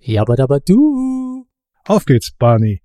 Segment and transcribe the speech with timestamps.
[0.00, 1.46] Ja, aber aber du.
[1.84, 2.82] Auf geht's, Barney.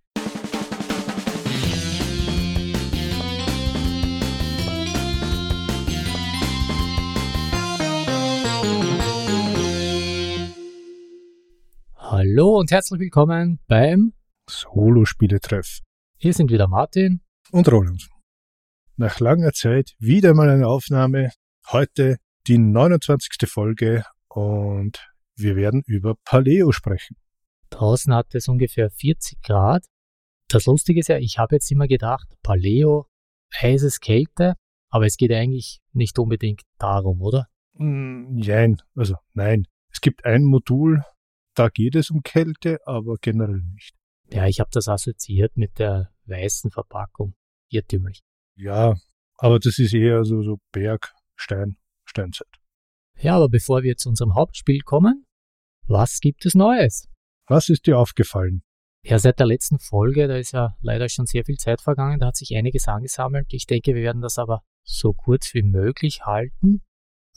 [11.95, 14.13] Hallo und herzlich willkommen beim
[14.49, 15.79] Solo-Spieletreff.
[16.17, 17.21] Hier sind wieder Martin
[17.51, 18.09] und Roland.
[18.97, 21.31] Nach langer Zeit wieder mal eine Aufnahme.
[21.71, 22.17] Heute
[22.47, 23.47] die 29.
[23.47, 27.17] Folge und wir werden über Paleo sprechen.
[27.69, 29.85] Draußen hat es ungefähr 40 Grad.
[30.47, 33.07] Das Lustige ist ja, ich habe jetzt immer gedacht, Paleo,
[33.59, 34.55] heißes Kälte,
[34.89, 37.47] aber es geht eigentlich nicht unbedingt darum, oder?
[37.73, 39.67] Mm, nein, also nein.
[39.91, 41.03] Es gibt ein Modul,
[41.55, 43.95] da geht es um Kälte, aber generell nicht.
[44.31, 47.35] Ja, ich habe das assoziiert mit der weißen Verpackung.
[47.69, 48.21] Irrtümlich.
[48.55, 48.95] Ja,
[49.37, 52.47] aber das ist eher so, so Berg, Stein, Steinzeit.
[53.19, 55.25] Ja, aber bevor wir zu unserem Hauptspiel kommen,
[55.87, 57.09] was gibt es Neues?
[57.47, 58.63] Was ist dir aufgefallen?
[59.05, 62.27] Ja, seit der letzten Folge, da ist ja leider schon sehr viel Zeit vergangen, da
[62.27, 63.47] hat sich einiges angesammelt.
[63.51, 66.81] Ich denke, wir werden das aber so kurz wie möglich halten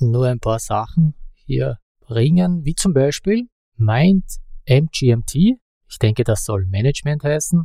[0.00, 4.24] und nur ein paar Sachen hier bringen, wie zum Beispiel Mind
[4.66, 5.34] MGMT.
[5.88, 7.64] Ich denke, das soll Management heißen.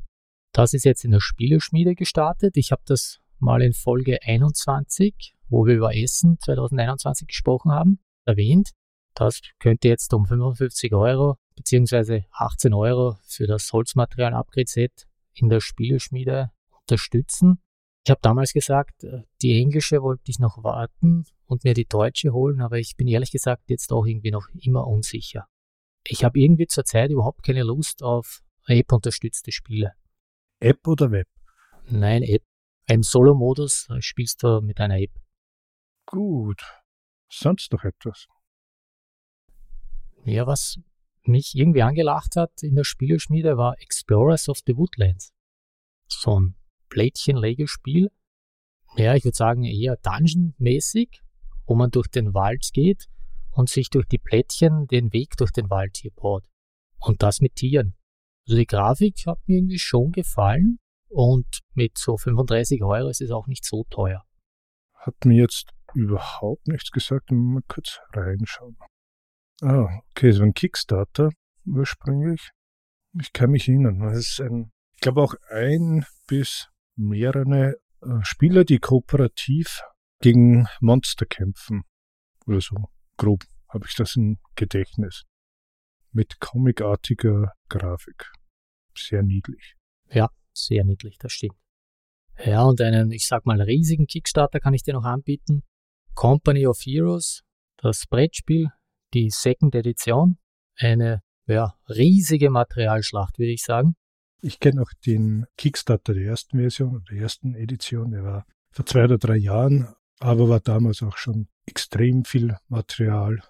[0.51, 2.57] Das ist jetzt in der Spieleschmiede gestartet.
[2.57, 8.71] Ich habe das mal in Folge 21, wo wir über Essen 2021 gesprochen haben, erwähnt.
[9.13, 12.23] Das könnte jetzt um 55 Euro bzw.
[12.31, 17.61] 18 Euro für das Holzmaterial-Upgrade-Set in der Spieleschmiede unterstützen.
[18.05, 22.31] Ich habe damals gesagt, äh, die englische wollte ich noch warten und mir die deutsche
[22.31, 25.45] holen, aber ich bin ehrlich gesagt jetzt auch irgendwie noch immer unsicher.
[26.03, 29.91] Ich habe irgendwie zurzeit überhaupt keine Lust auf App-unterstützte Spiele.
[30.59, 31.27] App oder Web?
[31.89, 32.43] Nein, App.
[32.87, 35.11] Im Solo-Modus spielst du mit einer App.
[36.11, 36.61] Gut.
[37.29, 38.27] Sonst noch etwas?
[40.25, 40.77] Ja, was
[41.23, 45.33] mich irgendwie angelacht hat in der Spieleschmiede war Explorers of the Woodlands.
[46.09, 46.55] So ein
[46.89, 48.11] Plättchen-Lego-Spiel.
[48.97, 51.21] Ja, ich würde sagen eher Dungeon-mäßig,
[51.65, 53.07] wo man durch den Wald geht
[53.51, 56.43] und sich durch die Plättchen den Weg durch den Wald hier baut.
[56.99, 57.95] Und das mit Tieren.
[58.45, 63.31] Also die Grafik hat mir irgendwie schon gefallen und mit so 35 Euro ist es
[63.31, 64.25] auch nicht so teuer.
[64.93, 67.31] Hat mir jetzt überhaupt nichts gesagt.
[67.31, 68.77] Mal kurz reinschauen.
[69.61, 71.29] Ah, okay, war ein Kickstarter
[71.65, 72.51] ursprünglich.
[73.19, 74.01] Ich kann mich erinnern.
[74.09, 79.81] Es ist ein, ich glaube auch ein bis mehrere äh, Spieler, die kooperativ
[80.21, 81.83] gegen Monster kämpfen.
[82.47, 82.75] Oder so.
[83.17, 85.23] Grob habe ich das im Gedächtnis.
[86.11, 88.31] Mit comicartiger Grafik.
[88.97, 89.75] Sehr niedlich.
[90.09, 91.55] Ja, sehr niedlich, das stimmt.
[92.37, 95.63] Ja, und einen, ich sag mal, riesigen Kickstarter kann ich dir noch anbieten.
[96.15, 97.43] Company of Heroes,
[97.77, 98.69] das Brettspiel,
[99.13, 100.37] die Second Edition.
[100.77, 103.95] Eine ja, riesige Materialschlacht, würde ich sagen.
[104.41, 108.11] Ich kenne auch den Kickstarter der ersten Version, der ersten Edition.
[108.11, 113.41] Der war vor zwei oder drei Jahren, aber war damals auch schon extrem viel Material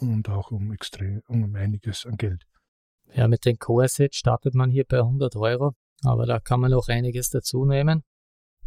[0.00, 2.46] und auch um extrem um einiges an Geld.
[3.12, 6.88] Ja, mit den Core-Sets startet man hier bei 100 Euro, aber da kann man auch
[6.88, 8.02] einiges dazu nehmen.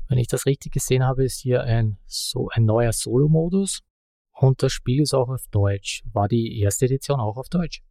[0.07, 3.83] Wenn ich das richtig gesehen habe, ist hier ein, so ein neuer Solo-Modus,
[4.39, 6.03] und das Spiel ist auch auf Deutsch.
[6.13, 7.81] War die erste Edition auch auf Deutsch?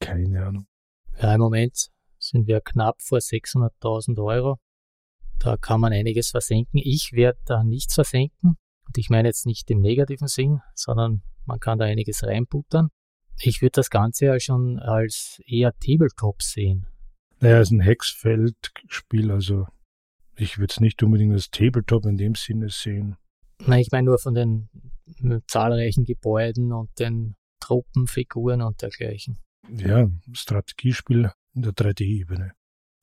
[0.00, 0.66] Keine Ahnung.
[1.20, 4.58] Ja, im Moment sind wir knapp vor 600.000 Euro.
[5.38, 6.80] Da kann man einiges versenken.
[6.82, 8.56] Ich werde da nichts versenken.
[8.86, 12.88] Und ich meine jetzt nicht im negativen Sinn, sondern man kann da einiges reinbuttern.
[13.38, 16.86] Ich würde das Ganze ja schon als eher Tabletop sehen.
[17.40, 19.66] Naja, es ist ein Hexfeldspiel, also
[20.36, 23.16] ich würde es nicht unbedingt als Tabletop in dem Sinne sehen.
[23.60, 24.68] Nein, ich meine nur von den
[25.46, 29.38] zahlreichen Gebäuden und den Truppenfiguren und dergleichen.
[29.68, 32.52] Ja, Strategiespiel in der 3D-Ebene.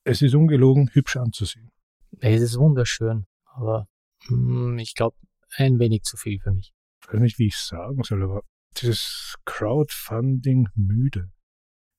[0.04, 1.72] Es ist ungelogen hübsch anzusehen.
[2.20, 3.88] Es ist wunderschön, aber
[4.28, 5.16] hm, ich glaube,
[5.56, 6.72] ein wenig zu viel für mich.
[7.02, 8.44] Ich weiß nicht, wie ich sagen soll, aber
[8.78, 11.32] dieses Crowdfunding müde.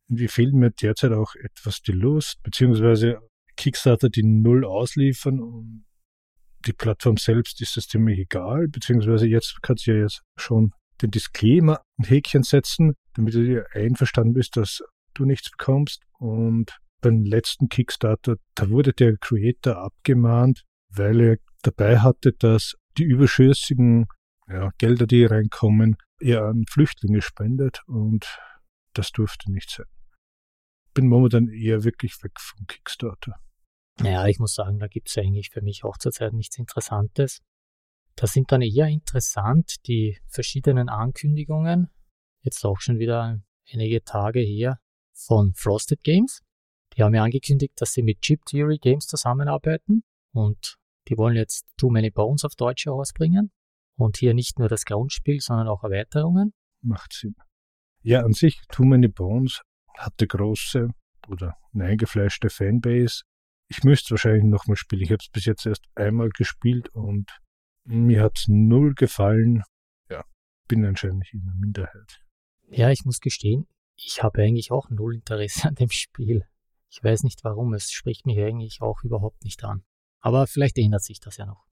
[0.08, 3.20] Irgendwie fehlt mir derzeit auch etwas die Lust, beziehungsweise
[3.56, 5.84] Kickstarter, die null ausliefern und
[6.66, 11.10] die Plattform selbst ist das ziemlich egal, beziehungsweise jetzt kannst du ja jetzt schon den
[11.10, 14.82] Disclaimer ein Häkchen setzen, damit du dir einverstanden bist, dass
[15.14, 16.02] du nichts bekommst.
[16.18, 23.04] Und beim letzten Kickstarter, da wurde der Creator abgemahnt, weil er dabei hatte, dass die
[23.04, 24.06] überschüssigen
[24.48, 28.38] ja, Gelder, die reinkommen, eher an Flüchtlinge spendet und
[28.92, 29.86] das durfte nicht sein.
[30.94, 33.36] Bin momentan eher wirklich weg vom Kickstarter.
[34.00, 37.40] Naja, ich muss sagen, da gibt es eigentlich für mich auch zurzeit nichts Interessantes.
[38.16, 41.88] Da sind dann eher interessant die verschiedenen Ankündigungen,
[42.42, 43.40] jetzt auch schon wieder
[43.70, 44.78] einige Tage her,
[45.14, 46.42] von Frosted Games.
[46.94, 50.76] Die haben ja angekündigt, dass sie mit Chip Theory Games zusammenarbeiten und
[51.08, 53.50] die wollen jetzt Too Many Bones auf Deutsch herausbringen.
[53.96, 56.54] Und hier nicht nur das Grundspiel, sondern auch Erweiterungen.
[56.80, 57.34] Macht Sinn.
[58.02, 59.62] Ja, an sich, Too Many Bones
[59.96, 60.88] hatte große
[61.28, 63.22] oder eine eingefleischte Fanbase.
[63.68, 65.02] Ich müsste wahrscheinlich nochmal spielen.
[65.02, 67.30] Ich habe es bis jetzt erst einmal gespielt und
[67.84, 69.62] mir hat es null gefallen.
[70.10, 70.24] Ja,
[70.68, 72.20] bin anscheinend in der Minderheit.
[72.68, 73.66] Ja, ich muss gestehen,
[73.96, 76.46] ich habe eigentlich auch null Interesse an dem Spiel.
[76.90, 79.84] Ich weiß nicht warum, es spricht mich eigentlich auch überhaupt nicht an.
[80.20, 81.64] Aber vielleicht ändert sich das ja noch.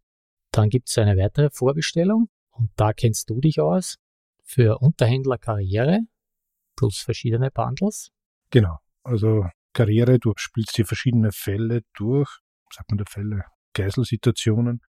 [0.51, 3.99] Dann gibt es eine weitere Vorbestellung und da kennst du dich aus
[4.43, 6.01] für Unterhändler Karriere
[6.81, 8.11] plus verschiedene Bundles.
[8.50, 12.31] Genau, also Karriere, du spielst hier verschiedene Fälle durch,
[12.73, 13.44] sagt man der Fälle,
[13.75, 14.81] Geiselsituationen.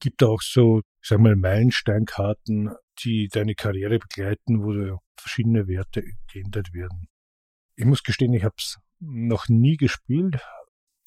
[0.00, 2.74] Gibt auch so, ich sag mal, Meilensteinkarten,
[3.04, 6.02] die deine Karriere begleiten, wo verschiedene Werte
[6.32, 7.08] geändert werden.
[7.76, 10.38] Ich muss gestehen, ich habe es noch nie gespielt.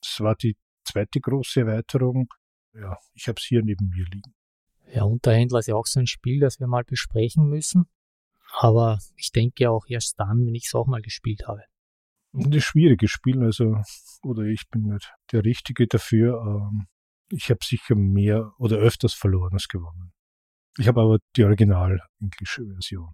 [0.01, 2.31] Es war die zweite große Erweiterung.
[2.73, 4.35] Ja, ich habe es hier neben mir liegen.
[4.93, 7.89] Ja, Unterhändler ist ja auch so ein Spiel, das wir mal besprechen müssen.
[8.51, 11.63] Aber ich denke auch erst dann, wenn ich es auch mal gespielt habe.
[12.31, 13.81] Und ein schwieriges Spiel, also,
[14.23, 16.41] oder ich bin nicht der Richtige dafür.
[16.45, 16.87] Ähm,
[17.31, 20.11] ich habe sicher mehr oder öfters verloren als gewonnen.
[20.77, 23.11] Ich habe aber die original englische Version.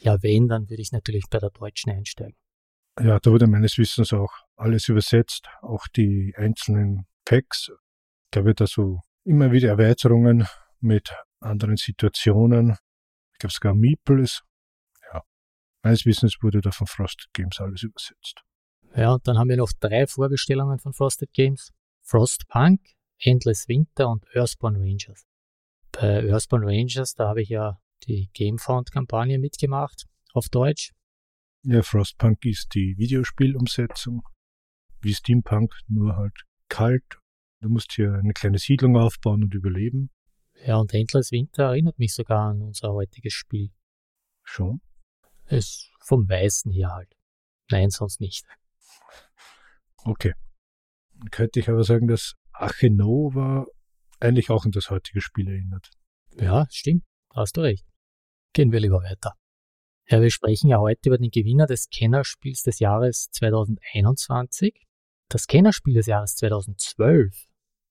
[0.00, 2.36] Ja, wenn, dann würde ich natürlich bei der deutschen einsteigen.
[3.00, 7.70] Ja, da wurde meines Wissens auch alles übersetzt, auch die einzelnen Packs.
[8.30, 10.46] Da wird also immer wieder Erweiterungen
[10.80, 12.76] mit anderen Situationen.
[13.32, 14.42] Ich glaube sogar Meeples.
[15.82, 18.42] Meines Wissens wurde da von Frosted Games alles übersetzt.
[18.96, 21.72] Ja, und dann haben wir noch drei Vorbestellungen von Frosted Games.
[22.02, 22.80] Frostpunk,
[23.20, 25.26] Endless Winter und Earthbound Rangers.
[25.92, 30.92] Bei Earthbound Rangers, da habe ich ja die Gamefound-Kampagne mitgemacht auf Deutsch.
[31.64, 34.22] Ja, Frostpunk ist die Videospielumsetzung,
[35.00, 37.18] wie Steampunk, nur halt kalt.
[37.60, 40.10] Du musst hier eine kleine Siedlung aufbauen und überleben.
[40.64, 43.70] Ja, und Endless Winter erinnert mich sogar an unser heutiges Spiel.
[44.44, 44.80] Schon?
[45.48, 47.14] Ist vom Weißen her halt.
[47.70, 48.44] Nein, sonst nicht.
[50.04, 50.34] Okay.
[51.14, 53.66] Dann könnte ich aber sagen, dass Achenova
[54.20, 55.90] eigentlich auch an das heutige Spiel erinnert.
[56.36, 57.04] Ja, stimmt.
[57.34, 57.84] Hast du recht.
[58.52, 59.34] Gehen wir lieber weiter.
[60.08, 64.86] Ja, wir sprechen ja heute über den Gewinner des Kennerspiels des Jahres 2021.
[65.28, 67.46] Das Kennerspiel des Jahres 2012,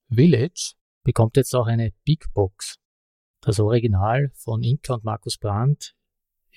[0.09, 0.73] Village,
[1.03, 2.77] bekommt jetzt auch eine Big Box.
[3.41, 5.93] Das Original von Inka und Markus Brandt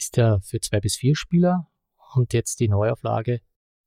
[0.01, 1.71] ist ja für zwei bis vier Spieler
[2.15, 3.41] und jetzt die Neuauflage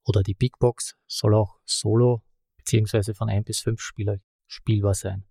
[0.05, 2.23] oder die Big Box soll auch solo
[2.57, 4.17] beziehungsweise von ein bis fünf Spieler
[4.47, 5.25] spielbar sein.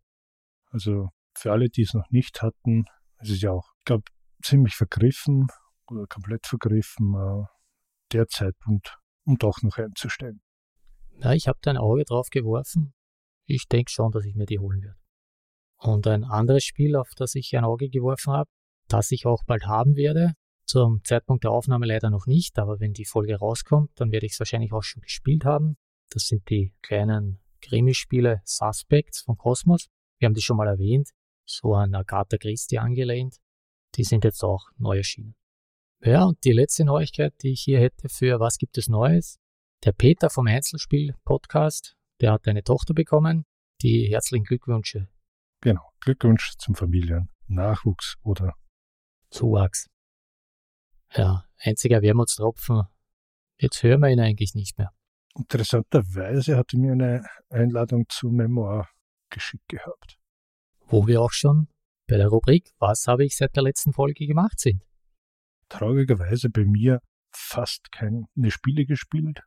[0.70, 2.84] Also für alle, die es noch nicht hatten,
[3.18, 4.04] es ist ja auch, ich glaube,
[4.42, 5.46] ziemlich vergriffen
[5.88, 7.44] oder komplett vergriffen, äh,
[8.12, 10.42] der Zeitpunkt, um doch noch einzusteigen.
[11.18, 12.92] Ja, ich habe da ein Auge drauf geworfen.
[13.46, 14.98] Ich denke schon, dass ich mir die holen werde.
[15.76, 18.50] Und ein anderes Spiel, auf das ich ein Auge geworfen habe,
[18.88, 20.34] das ich auch bald haben werde,
[20.66, 24.32] zum Zeitpunkt der Aufnahme leider noch nicht, aber wenn die Folge rauskommt, dann werde ich
[24.32, 25.76] es wahrscheinlich auch schon gespielt haben.
[26.10, 29.88] Das sind die kleinen Krimispiele Suspects von Cosmos.
[30.18, 31.10] Wir haben die schon mal erwähnt,
[31.44, 33.36] so an Agatha Christie angelehnt.
[33.94, 35.34] Die sind jetzt auch neu erschienen.
[36.04, 39.38] Ja, und die letzte Neuigkeit, die ich hier hätte für Was gibt es Neues?
[39.84, 43.44] Der Peter vom Einzelspiel-Podcast, der hat eine Tochter bekommen.
[43.82, 45.08] Die herzlichen Glückwünsche.
[45.60, 48.54] Genau, Glückwunsch zum Familien, Nachwuchs oder
[49.30, 49.91] Zuwachs.
[51.14, 52.84] Ja, einziger Wermutstropfen.
[53.58, 54.92] Jetzt hören wir ihn eigentlich nicht mehr.
[55.36, 58.88] Interessanterweise hatte mir eine Einladung zu Memoir
[59.30, 60.18] geschickt gehabt.
[60.86, 61.68] Wo wir auch schon
[62.08, 64.82] bei der Rubrik Was habe ich seit der letzten Folge gemacht sind.
[65.68, 67.00] Traurigerweise bei mir
[67.30, 69.40] fast keine Spiele gespielt.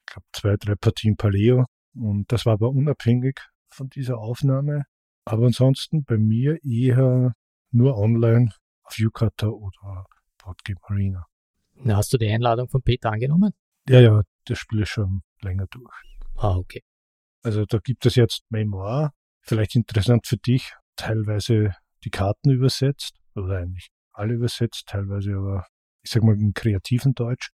[0.00, 1.64] Ich glaube zwei, drei Partien Paleo.
[1.94, 4.84] Und das war aber unabhängig von dieser Aufnahme.
[5.24, 7.32] Aber ansonsten bei mir eher
[7.70, 8.50] nur online
[8.82, 10.06] auf Yukata oder
[10.42, 11.26] Boardgame Arena.
[11.74, 13.52] Na, hast du die Einladung von Peter angenommen?
[13.88, 15.94] Ja, ja, das Spiel ist schon länger durch.
[16.36, 16.82] Ah, okay.
[17.42, 23.58] Also da gibt es jetzt Memoir, vielleicht interessant für dich, teilweise die Karten übersetzt, oder
[23.58, 25.66] eigentlich alle übersetzt, teilweise aber,
[26.02, 27.50] ich sag mal, in kreativen Deutsch.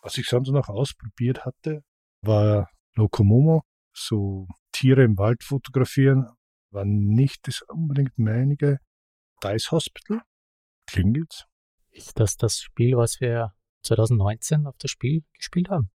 [0.00, 1.82] Was ich sonst noch ausprobiert hatte,
[2.22, 3.62] war Lokomomo,
[3.92, 6.26] so Tiere im Wald fotografieren,
[6.70, 8.78] war nicht das unbedingt meinige.
[9.42, 10.22] Dice Hospital,
[10.86, 11.47] klingelt's.
[11.98, 15.90] Ist das das Spiel, was wir 2019 auf das Spiel gespielt haben?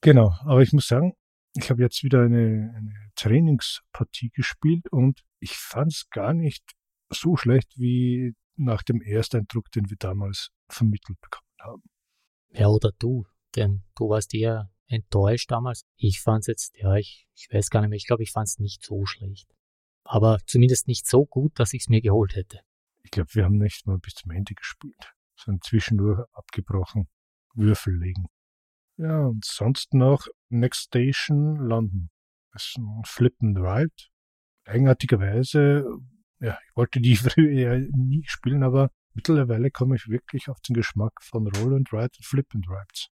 [0.00, 1.14] Genau, aber ich muss sagen,
[1.56, 6.62] ich habe jetzt wieder eine, eine Trainingspartie gespielt und ich fand es gar nicht
[7.12, 11.82] so schlecht wie nach dem Ersteindruck, den wir damals vermittelt bekommen haben.
[12.52, 13.26] Ja, oder du.
[13.56, 15.84] denn du warst eher enttäuscht damals.
[15.96, 18.84] Ich fand's jetzt, ja, ich, ich weiß gar nicht mehr, ich glaube, ich fand's nicht
[18.84, 19.52] so schlecht.
[20.04, 22.60] Aber zumindest nicht so gut, dass ich's mir geholt hätte.
[23.02, 25.12] Ich glaube, wir haben nicht mal bis zum Ende gespielt,
[25.44, 27.08] sondern zwischendurch abgebrochen,
[27.54, 28.26] Würfel legen.
[28.96, 32.10] Ja, und sonst noch Next Station London.
[32.52, 33.94] Das ist ein Flip and Ride.
[34.64, 35.86] Eigenartigerweise,
[36.40, 40.74] ja, ich wollte die früher ja nie spielen, aber mittlerweile komme ich wirklich auf den
[40.74, 43.08] Geschmack von Roll and Ride und Flip and Rides.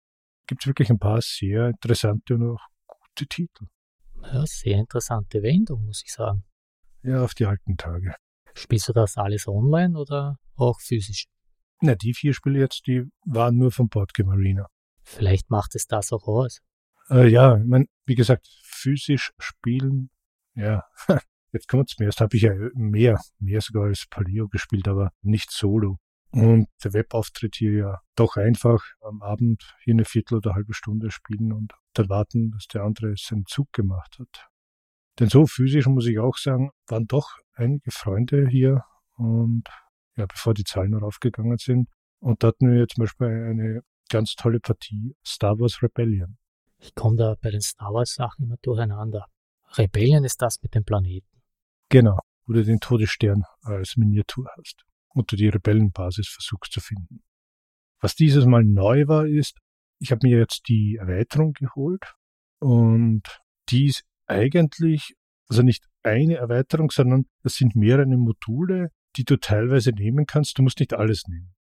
[0.48, 3.68] Gibt es wirklich ein paar sehr interessante und auch gute Titel.
[4.24, 6.44] Ja, sehr interessante Wendung, muss ich sagen.
[7.04, 8.16] Ja, auf die alten Tage.
[8.56, 11.28] Spielst du das alles online oder auch physisch?
[11.82, 14.68] Na, die vier Spiele jetzt, die waren nur vom Boardgame Arena.
[15.04, 16.60] Vielleicht macht es das auch aus.
[17.10, 20.10] Äh, ja, ich mein, wie gesagt, physisch spielen,
[20.56, 20.84] ja,
[21.52, 22.06] jetzt kommt es mir.
[22.06, 25.98] Erst habe ich ja mehr, mehr sogar als Paleo gespielt, aber nicht solo.
[26.32, 31.10] Und der Webauftritt hier ja doch einfach am Abend hier eine Viertel oder halbe Stunde
[31.10, 34.50] spielen und dann warten, dass der andere seinen Zug gemacht hat.
[35.20, 38.84] Denn so physisch muss ich auch sagen, waren doch einige Freunde hier
[39.16, 39.64] und
[40.18, 41.88] ja, bevor die Zahlen noch aufgegangen sind.
[42.20, 46.38] Und da hatten wir zum Beispiel eine ganz tolle Partie Star Wars Rebellion.
[46.80, 49.26] Ich komme da bei den Star Wars Sachen immer durcheinander.
[49.78, 51.42] Rebellion ist das mit dem Planeten.
[51.90, 57.24] Genau, wo du den Todesstern als Miniatur hast und du die Rebellenbasis versuchst zu finden.
[58.00, 59.58] Was dieses Mal neu war, ist,
[60.00, 62.14] ich habe mir jetzt die Erweiterung geholt
[62.60, 63.24] und
[63.70, 65.16] die ist eigentlich,
[65.50, 70.58] also nicht eine Erweiterung, sondern das sind mehrere Module, die du teilweise nehmen kannst.
[70.58, 71.54] Du musst nicht alles nehmen.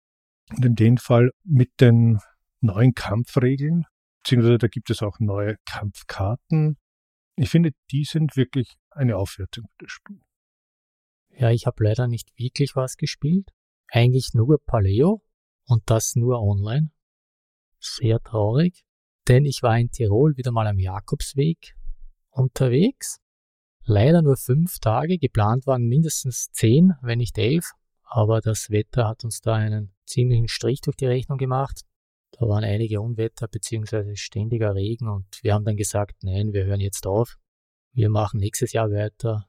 [0.56, 2.20] Und in dem Fall mit den
[2.62, 3.86] neuen Kampfregeln,
[4.24, 6.78] beziehungsweise da gibt es auch neue Kampfkarten.
[7.36, 10.22] Ich finde, die sind wirklich eine Aufwertung für das Spiel.
[11.30, 13.52] Ja, ich habe leider nicht wirklich was gespielt.
[13.90, 15.22] Eigentlich nur Paleo
[15.66, 16.92] und das nur online.
[17.80, 18.84] Sehr traurig,
[19.28, 21.76] denn ich war in Tirol wieder mal am Jakobsweg
[22.32, 23.20] unterwegs.
[23.90, 27.72] Leider nur fünf Tage, geplant waren mindestens zehn, wenn nicht elf,
[28.04, 31.84] aber das Wetter hat uns da einen ziemlichen Strich durch die Rechnung gemacht.
[32.32, 34.18] Da waren einige Unwetter bzw.
[34.18, 37.38] ständiger Regen und wir haben dann gesagt, nein, wir hören jetzt auf.
[37.94, 39.48] Wir machen nächstes Jahr weiter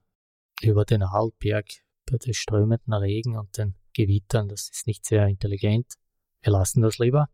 [0.62, 1.66] über den Arlberg
[2.08, 4.46] bei den strömenden Regen und den Gewittern.
[4.46, 5.94] Das ist nicht sehr intelligent.
[6.42, 7.26] Wir lassen das lieber.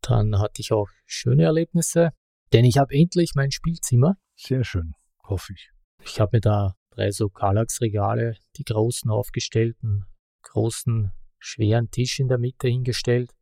[0.00, 2.12] Dann hatte ich auch schöne Erlebnisse,
[2.54, 4.16] denn ich habe endlich mein Spielzimmer.
[4.34, 5.71] Sehr schön, hoffe ich.
[6.04, 10.06] Ich habe mir da drei so Kallax-Regale, die großen aufgestellten,
[10.42, 13.32] großen, schweren Tisch in der Mitte hingestellt.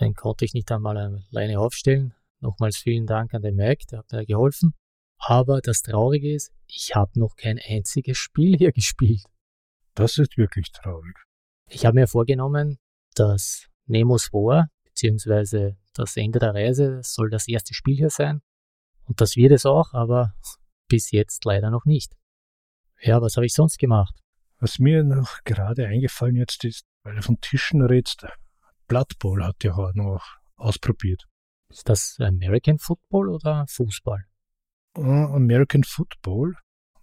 [0.00, 2.14] Den konnte ich nicht einmal alleine aufstellen.
[2.40, 4.74] Nochmals vielen Dank an den Mac, der hat mir geholfen.
[5.18, 9.24] Aber das Traurige ist, ich habe noch kein einziges Spiel hier gespielt.
[9.94, 11.16] Das ist wirklich traurig.
[11.68, 12.78] Ich habe mir vorgenommen,
[13.14, 18.40] dass Nemos War, beziehungsweise das Ende der Reise, soll das erste Spiel hier sein.
[19.04, 20.34] Und das wird es auch, aber
[20.92, 22.12] bis jetzt leider noch nicht.
[23.00, 24.14] Ja, was habe ich sonst gemacht?
[24.58, 28.26] Was mir noch gerade eingefallen jetzt ist, weil du von Tischen redest,
[28.88, 30.22] Blood Bowl hat ja auch noch
[30.56, 31.24] ausprobiert.
[31.70, 34.22] Ist das American Football oder Fußball?
[34.92, 36.56] American Football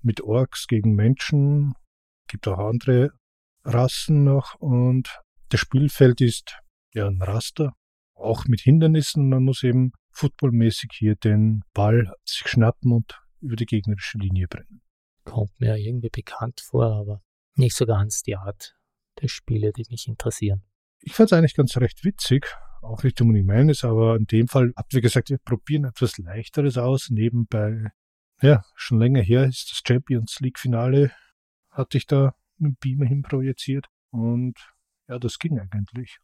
[0.04, 1.74] mit Orks gegen Menschen,
[2.28, 3.10] gibt auch andere
[3.64, 5.20] Rassen noch und
[5.50, 6.60] das Spielfeld ist
[6.94, 7.74] ja ein Raster,
[8.14, 9.30] auch mit Hindernissen.
[9.30, 14.82] Man muss eben footballmäßig hier den Ball sich schnappen und über die gegnerische Linie bringen.
[15.24, 17.22] Kommt mir irgendwie bekannt vor, aber
[17.56, 18.76] nicht so ganz die Art
[19.22, 20.64] der Spiele, die mich interessieren.
[21.02, 22.48] Ich fand es eigentlich ganz recht witzig
[22.82, 26.78] auch nicht unbedingt meines, aber in dem Fall habt ihr gesagt, wir probieren etwas Leichteres
[26.78, 27.10] aus.
[27.10, 27.92] Nebenbei,
[28.42, 31.12] ja, schon länger her ist das Champions League Finale,
[31.70, 34.56] hatte ich da mit Beamer hin projiziert und
[35.08, 36.20] ja, das ging eigentlich.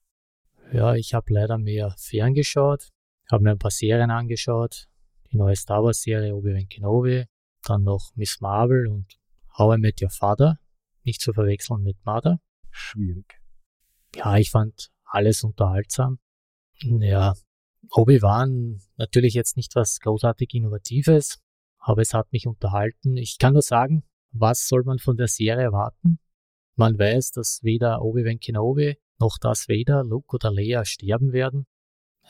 [0.72, 2.90] Ja, ich habe leider mehr ferngeschaut,
[3.32, 4.88] habe mir ein paar Serien angeschaut,
[5.36, 7.25] die neue Star Wars Serie Obi-Wan Kenobi,
[7.63, 9.18] dann noch Miss Marvel und
[9.58, 10.60] How I Met Your Father,
[11.04, 12.39] nicht zu verwechseln mit Mother.
[12.72, 13.42] Schwierig.
[14.15, 16.20] Ja, ich fand alles unterhaltsam.
[16.80, 17.36] Ja,
[17.92, 21.42] Obi-Wan natürlich jetzt nicht was großartig Innovatives,
[21.80, 23.18] aber es hat mich unterhalten.
[23.18, 26.20] Ich kann nur sagen, was soll man von der Serie erwarten?
[26.75, 31.68] Man weiß, dass weder Obi-Wan Kenobi noch das Vader, Luke oder Leia sterben werden.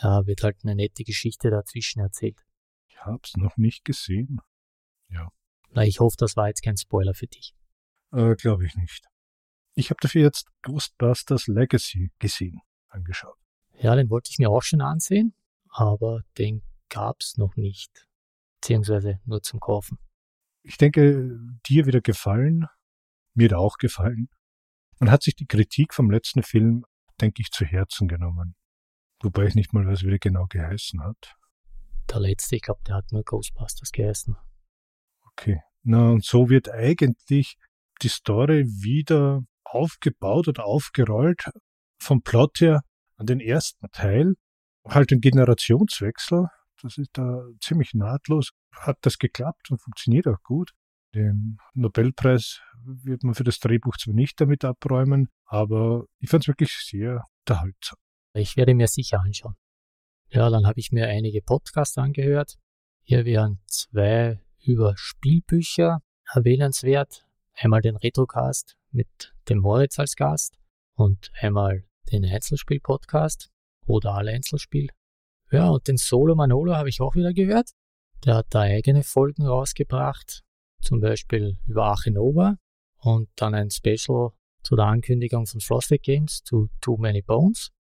[0.01, 2.44] Ja, wird halt eine nette Geschichte dazwischen erzählt.
[2.95, 4.39] Ich hab's noch nicht gesehen.
[5.09, 5.29] Ja.
[5.71, 7.53] Na, ich hoffe, das war jetzt kein Spoiler für dich.
[8.11, 9.05] Äh, Glaube ich nicht.
[9.75, 13.37] Ich habe dafür jetzt Ghostbusters Legacy gesehen, angeschaut.
[13.77, 15.35] Ja, den wollte ich mir auch schon ansehen,
[15.67, 18.07] aber den gab's noch nicht.
[18.61, 19.99] Beziehungsweise nur zum Kaufen.
[20.63, 21.37] Ich denke,
[21.67, 22.67] dir wieder gefallen,
[23.33, 24.29] mir auch gefallen.
[24.99, 26.85] Man hat sich die Kritik vom letzten Film,
[27.19, 28.55] denke ich, zu Herzen genommen.
[29.21, 31.35] Wobei ich nicht mal weiß, wie der genau geheißen hat.
[32.09, 34.35] Der letzte, ich glaube, der hat nur Ghostbusters geheißen.
[35.31, 35.61] Okay.
[35.83, 37.57] Na, und so wird eigentlich
[38.01, 41.49] die Story wieder aufgebaut oder aufgerollt
[41.99, 42.81] vom Plot her
[43.17, 44.35] an den ersten Teil.
[44.87, 46.47] Halt ein Generationswechsel.
[46.81, 48.51] Das ist da ziemlich nahtlos.
[48.71, 50.71] Hat das geklappt und funktioniert auch gut.
[51.13, 56.47] Den Nobelpreis wird man für das Drehbuch zwar nicht damit abräumen, aber ich fand es
[56.47, 57.97] wirklich sehr unterhaltsam.
[58.33, 59.55] Ich werde mir sicher anschauen.
[60.35, 62.57] Ja, dann habe ich mir einige Podcasts angehört.
[63.03, 67.25] Hier wären zwei über Spielbücher erwähnenswert.
[67.53, 70.59] Einmal den Retrocast mit dem Moritz als Gast
[70.95, 73.49] und einmal den Einzelspiel-Podcast
[73.85, 74.89] oder alle Einzelspiel.
[75.51, 77.69] Ja, und den Solo Manolo habe ich auch wieder gehört.
[78.25, 80.43] Der hat da eigene Folgen rausgebracht
[80.81, 82.57] zum Beispiel über Achinova
[82.97, 84.31] und dann ein Special
[84.63, 87.71] zu der Ankündigung von Frosted Games zu Too Many Bones.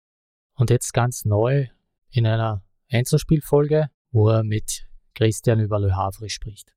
[0.55, 1.67] Und jetzt ganz neu
[2.14, 6.73] in einer Einzelspielfolge, wo er mit Christian über Le Havre spricht.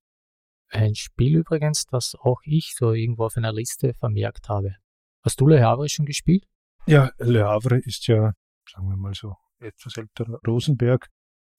[0.69, 4.75] Ein Spiel übrigens, das auch ich so irgendwo auf einer Liste vermerkt habe.
[5.23, 6.45] Hast du Le Havre schon gespielt?
[6.87, 8.33] Ja, Le Havre ist ja,
[8.69, 11.07] sagen wir mal so, etwas älterer Rosenberg.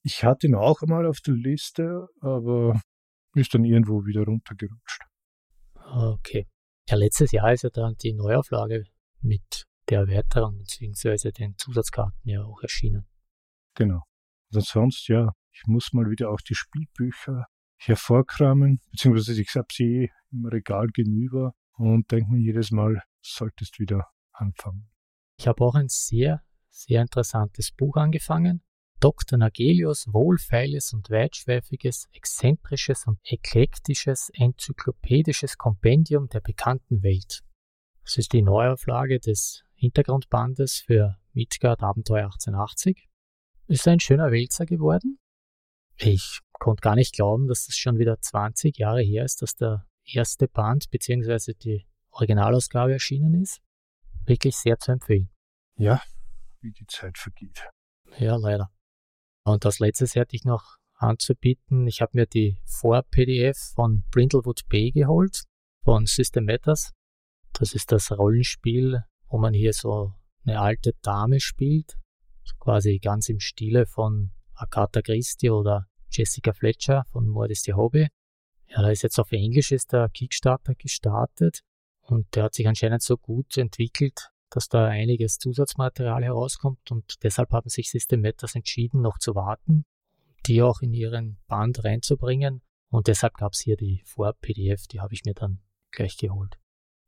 [0.02, 2.80] Ich hatte ihn auch einmal auf der Liste, aber
[3.35, 5.02] ist dann irgendwo wieder runtergerutscht.
[5.75, 6.49] Okay.
[6.88, 8.85] Ja, letztes Jahr ist ja dann die Neuauflage
[9.20, 11.30] mit der Erweiterung bzw.
[11.30, 13.06] den Zusatzkarten ja auch erschienen.
[13.78, 14.02] Genau.
[14.52, 20.11] Und sonst, ja, ich muss mal wieder auch die Spielbücher hervorkramen, beziehungsweise ich habe sie
[20.32, 24.90] im Regal gegenüber und denke mir jedes Mal, solltest wieder anfangen.
[25.38, 28.64] Ich habe auch ein sehr, sehr interessantes Buch angefangen.
[28.99, 29.38] Dr.
[29.38, 37.44] Nagelius wohlfeiles und weitschweifiges, exzentrisches und eklektisches enzyklopädisches Kompendium der bekannten Welt.
[38.02, 43.08] Das ist die Neuauflage des Hintergrundbandes für Midgard Abenteuer 1880.
[43.69, 45.19] Ist ein schöner Wälzer geworden.
[45.97, 49.87] Ich konnte gar nicht glauben, dass es schon wieder 20 Jahre her ist, dass der
[50.04, 51.52] erste Band bzw.
[51.52, 53.61] die Originalausgabe erschienen ist.
[54.25, 55.28] Wirklich sehr zu empfehlen.
[55.76, 56.00] Ja,
[56.63, 57.69] wie die Zeit vergeht.
[58.19, 58.71] Ja, leider.
[59.45, 64.93] Und als letztes hätte ich noch anzubieten, ich habe mir die Vor-PDF von Brindlewood Bay
[64.93, 65.45] geholt,
[65.85, 66.93] von System Matters.
[67.52, 71.99] Das ist das Rollenspiel, wo man hier so eine alte Dame spielt,
[72.58, 78.08] quasi ganz im Stile von Agatha Christie oder Jessica Fletcher von Mord ist die Hobby.
[78.69, 81.61] Ja, da ist jetzt auf Englisch ist der Kickstarter gestartet
[82.02, 87.50] und der hat sich anscheinend so gut entwickelt, dass da einiges Zusatzmaterial herauskommt und deshalb
[87.52, 89.84] haben sich System Matters entschieden, noch zu warten,
[90.47, 95.15] die auch in ihren Band reinzubringen und deshalb gab es hier die Vor-PDF, die habe
[95.15, 96.58] ich mir dann gleich geholt.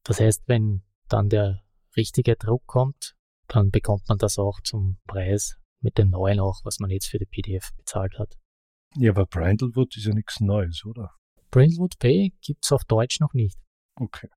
[0.04, 1.62] Das heißt, wenn dann der
[1.96, 3.16] richtige Druck kommt,
[3.50, 7.18] dann bekommt man das auch zum Preis mit dem neuen auch, was man jetzt für
[7.18, 8.36] die PDF bezahlt hat.
[8.96, 11.14] Ja, aber Brindlewood ist ja nichts Neues, oder?
[11.50, 13.58] Brindlewood Bay gibt es auf Deutsch noch nicht.
[13.96, 14.28] Okay.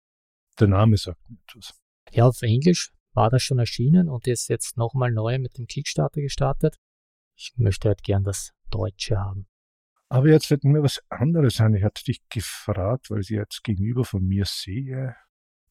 [0.60, 1.74] Der Name sagt mir etwas.
[2.12, 6.22] Ja, auf Englisch war das schon erschienen und ist jetzt nochmal neu mit dem Kickstarter
[6.22, 6.78] gestartet.
[7.36, 9.48] Ich möchte halt gern das Deutsche haben.
[10.10, 11.74] Aber jetzt fällt mir was anderes an.
[11.74, 15.16] Ich hatte dich gefragt, weil ich jetzt gegenüber von mir sehe.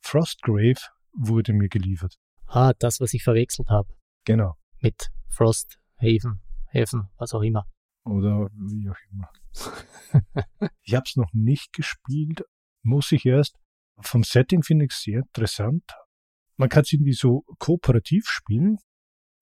[0.01, 0.81] Frostgrave
[1.13, 2.19] wurde mir geliefert.
[2.55, 3.89] Ah, das, was ich verwechselt habe.
[4.27, 4.57] Genau.
[4.81, 7.65] Mit Frosthaven, Häfen, was auch immer.
[8.05, 9.31] Oder wie auch immer.
[10.83, 12.45] ich habe es noch nicht gespielt,
[12.83, 13.57] muss ich erst.
[14.01, 15.85] Vom Setting finde ich es sehr interessant,
[16.57, 18.77] man kann es irgendwie so kooperativ spielen.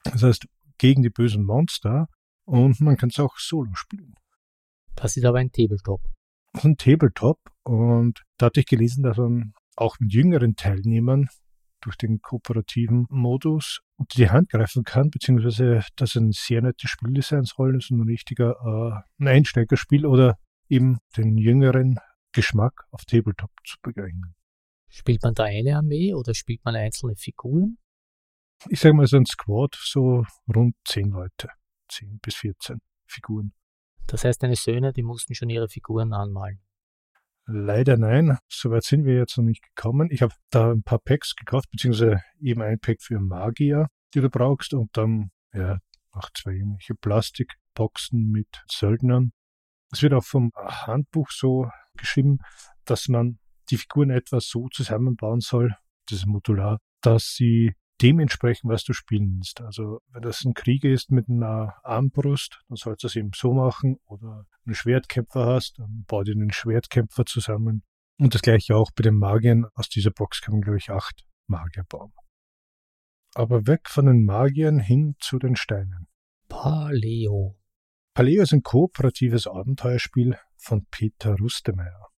[0.05, 0.46] Das heißt,
[0.79, 2.07] gegen die bösen Monster.
[2.44, 4.14] Und man kann es auch solo spielen.
[4.94, 6.01] Das ist aber ein Tabletop.
[6.53, 7.38] Das ist ein Tabletop.
[7.64, 11.29] Und da hatte ich gelesen, dass man auch mit jüngeren Teilnehmern
[11.81, 17.45] durch den kooperativen Modus unter die Hand greifen kann, beziehungsweise dass ein sehr nettes Spieldesign
[17.45, 20.38] soll, ist ein richtiger äh, ein Einsteigerspiel oder
[20.69, 21.99] eben den jüngeren
[22.33, 24.35] Geschmack auf Tabletop zu begegnen.
[24.88, 27.79] Spielt man da eine Armee oder spielt man einzelne Figuren?
[28.69, 31.49] Ich sage mal so ein Squad, so rund zehn Leute,
[31.88, 33.53] zehn bis 14 Figuren.
[34.07, 36.61] Das heißt, deine Söhne, die mussten schon ihre Figuren anmalen.
[37.46, 40.09] Leider nein, soweit sind wir jetzt noch nicht gekommen.
[40.11, 44.31] Ich habe da ein paar Packs gekauft, beziehungsweise eben ein Pack für Magier, die du
[44.31, 45.79] brauchst, und dann ja
[46.14, 49.33] noch zwei irgendwelche Plastikboxen mit Söldnern.
[49.92, 52.38] Es wird auch vom Handbuch so geschrieben,
[52.85, 53.38] dass man
[53.70, 55.74] die Figuren etwas so zusammenbauen soll,
[56.09, 59.60] das ist modular, dass sie dementsprechend, was du spielen willst.
[59.60, 63.52] Also wenn das ein Krieg ist mit einer Armbrust, dann sollst du es eben so
[63.52, 63.98] machen.
[64.06, 67.82] Oder einen Schwertkämpfer hast, dann bau dir einen Schwertkämpfer zusammen.
[68.18, 69.66] Und das gleiche auch bei den Magiern.
[69.74, 72.12] Aus dieser Box kann man, glaube ich, acht Magier bauen.
[73.34, 76.08] Aber weg von den Magiern hin zu den Steinen.
[76.48, 77.56] Paleo.
[78.14, 82.08] Paleo ist ein kooperatives Abenteuerspiel von Peter Rustemeyer.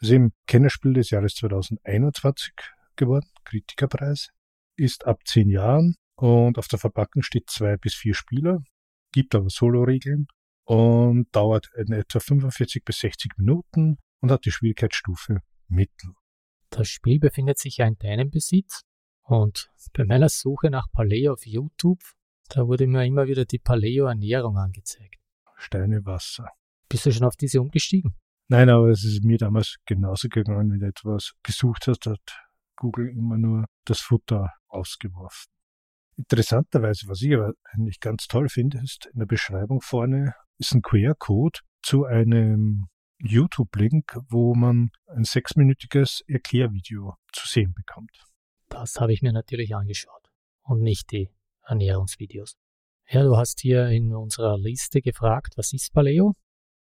[0.00, 2.52] Es ist im Kennerspiel des Jahres 2021
[2.96, 4.33] geworden, Kritikerpreis,
[4.76, 8.62] ist ab zehn Jahren und auf der Verpackung steht zwei bis vier Spieler,
[9.12, 10.26] gibt aber Solo-Regeln
[10.64, 16.10] und dauert in etwa 45 bis 60 Minuten und hat die Schwierigkeitsstufe Mittel.
[16.70, 18.82] Das Spiel befindet sich ja in deinem Besitz
[19.22, 22.02] und bei meiner Suche nach Paleo auf YouTube,
[22.48, 25.16] da wurde mir immer wieder die Paleo-Ernährung angezeigt.
[25.56, 26.48] Steine, Wasser.
[26.88, 28.14] Bist du schon auf diese umgestiegen?
[28.48, 32.44] Nein, aber es ist mir damals genauso gegangen, wenn du etwas gesucht hast, hat
[32.76, 35.50] Google immer nur das Futter ausgeworfen.
[36.16, 40.82] Interessanterweise, was ich aber eigentlich ganz toll finde, ist in der Beschreibung vorne ist ein
[40.82, 42.86] QR-Code zu einem
[43.18, 48.24] YouTube-Link, wo man ein sechsminütiges Erklärvideo zu sehen bekommt.
[48.68, 50.30] Das habe ich mir natürlich angeschaut
[50.62, 51.30] und nicht die
[51.64, 52.56] Ernährungsvideos.
[53.08, 56.32] Ja, du hast hier in unserer Liste gefragt, was ist Paleo?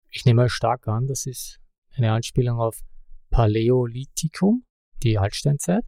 [0.09, 1.59] Ich nehme mal stark an, das ist
[1.95, 2.79] eine Anspielung auf
[3.29, 4.63] Paläolithikum,
[5.01, 5.83] die Altsteinzeit.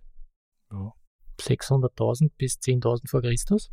[0.72, 0.94] Ja.
[1.40, 3.70] 600.000 bis 10.000 vor Christus.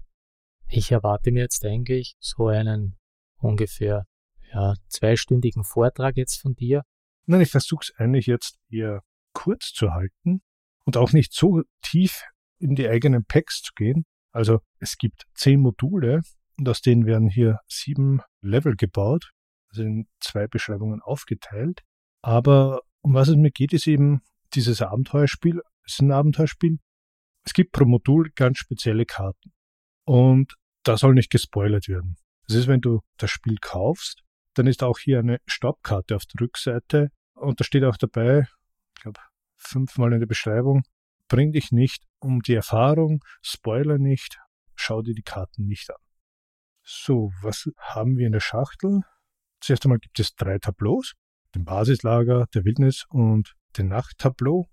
[0.69, 2.97] Ich erwarte mir jetzt eigentlich so einen
[3.39, 4.07] ungefähr
[4.53, 6.83] ja, zweistündigen Vortrag jetzt von dir.
[7.27, 10.43] Nein, ich versuche es eigentlich jetzt eher kurz zu halten
[10.85, 12.25] und auch nicht so tief
[12.59, 14.05] in die eigenen Packs zu gehen.
[14.33, 16.23] Also es gibt zehn Module
[16.59, 19.31] und aus denen werden hier sieben Level gebaut,
[19.69, 21.81] also in zwei Beschreibungen aufgeteilt.
[22.23, 24.23] Aber um was es mir geht, ist eben
[24.55, 25.61] dieses Abenteuerspiel.
[25.85, 26.79] Es ist ein Abenteuerspiel.
[27.45, 29.53] Es gibt pro Modul ganz spezielle Karten.
[30.05, 32.17] Und da soll nicht gespoilert werden.
[32.47, 34.23] Das ist, wenn du das Spiel kaufst,
[34.55, 38.47] dann ist auch hier eine Stoppkarte auf der Rückseite und da steht auch dabei,
[38.97, 39.21] ich glaube,
[39.57, 40.83] fünfmal in der Beschreibung,
[41.29, 44.39] bring dich nicht um die Erfahrung, spoiler nicht,
[44.75, 45.97] schau dir die Karten nicht an.
[46.83, 49.03] So, was haben wir in der Schachtel?
[49.61, 51.15] Zuerst einmal gibt es drei Tableaus,
[51.55, 54.69] den Basislager, der Wildnis und den Nachttableau.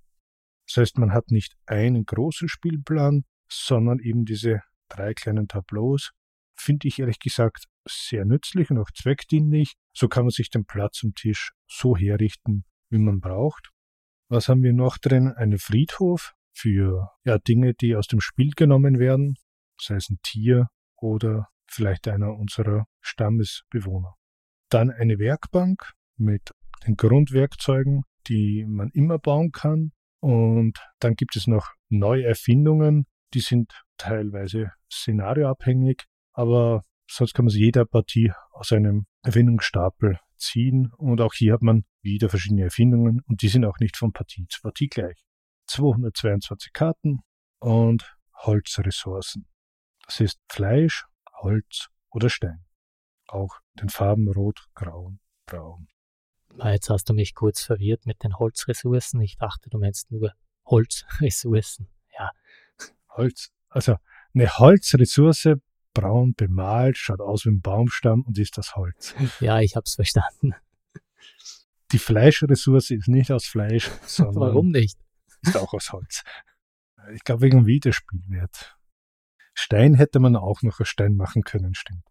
[0.70, 6.12] Das heißt, man hat nicht einen großen Spielplan, sondern eben diese drei kleinen Tableaus.
[6.56, 9.74] Finde ich ehrlich gesagt sehr nützlich und auch zweckdienlich.
[9.94, 13.72] So kann man sich den Platz am Tisch so herrichten, wie man braucht.
[14.30, 15.34] Was haben wir noch drin?
[15.34, 19.36] Einen Friedhof für ja, Dinge, die aus dem Spiel genommen werden,
[19.82, 24.16] sei es ein Tier oder vielleicht einer unserer Stammesbewohner.
[24.70, 26.52] Dann eine Werkbank mit
[26.86, 29.94] den Grundwerkzeugen, die man immer bauen kann.
[30.20, 37.52] Und dann gibt es noch neue Erfindungen, die sind teilweise szenarioabhängig, aber sonst kann man
[37.52, 40.92] sie jeder Partie aus einem Erfindungsstapel ziehen.
[40.98, 44.46] Und auch hier hat man wieder verschiedene Erfindungen und die sind auch nicht von Partie
[44.50, 45.22] zu Partie gleich.
[45.68, 47.20] 222 Karten
[47.60, 49.48] und Holzressourcen.
[50.06, 51.06] Das ist Fleisch,
[51.42, 52.66] Holz oder Stein.
[53.28, 55.14] Auch den Farben Rot, Grau,
[55.46, 55.88] Braun.
[56.64, 59.22] Jetzt hast du mich kurz verwirrt mit den Holzressourcen.
[59.22, 60.34] Ich dachte, du meinst nur
[60.66, 61.88] Holzressourcen.
[62.18, 62.32] Ja.
[63.10, 63.96] Holz, also
[64.34, 65.50] eine Holzressource
[65.94, 69.16] braun bemalt, schaut aus wie ein Baumstamm und ist das Holz.
[69.40, 70.54] Ja, ich hab's verstanden.
[71.92, 74.98] Die Fleischressource ist nicht aus Fleisch, sondern Warum nicht?
[75.42, 76.24] Ist auch aus Holz.
[77.14, 78.78] Ich glaube wegen Wiederspielwert.
[79.54, 82.06] Stein hätte man auch noch aus Stein machen können, stimmt.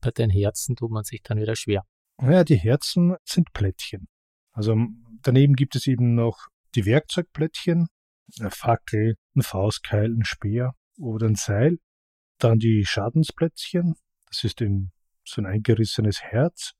[0.00, 1.84] Bei den Herzen tut man sich dann wieder schwer.
[2.20, 4.08] Naja, die Herzen sind Plättchen.
[4.52, 4.76] Also
[5.22, 7.86] daneben gibt es eben noch die Werkzeugplättchen,
[8.40, 11.78] eine Fackel, ein Faustkeil, ein Speer oder ein Seil.
[12.38, 13.94] Dann die Schadensplättchen,
[14.26, 14.90] das ist in
[15.24, 16.72] so ein eingerissenes Herz.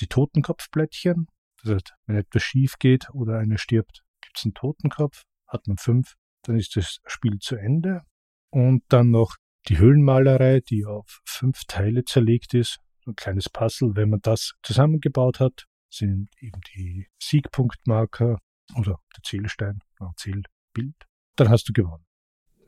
[0.00, 1.26] Die Totenkopfplättchen,
[1.62, 5.76] das heißt, wenn etwas schief geht oder einer stirbt, gibt es einen Totenkopf, hat man
[5.76, 8.02] fünf, dann ist das Spiel zu Ende.
[8.50, 9.36] Und dann noch
[9.68, 12.78] die Höhlenmalerei, die auf fünf Teile zerlegt ist.
[13.10, 13.94] Ein kleines Puzzle.
[13.94, 18.38] Wenn man das zusammengebaut hat, sind eben die Siegpunktmarker
[18.76, 20.96] oder der Zählstein, ein Zählbild.
[21.36, 22.04] Dann hast du gewonnen.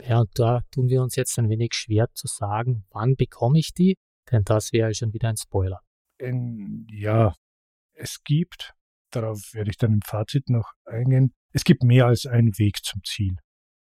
[0.00, 3.72] Ja, und da tun wir uns jetzt ein wenig schwer zu sagen, wann bekomme ich
[3.72, 3.96] die,
[4.30, 5.80] denn das wäre schon wieder ein Spoiler.
[6.18, 7.34] Ähm, ja,
[7.94, 8.72] es gibt,
[9.10, 13.02] darauf werde ich dann im Fazit noch eingehen, es gibt mehr als einen Weg zum
[13.04, 13.36] Ziel.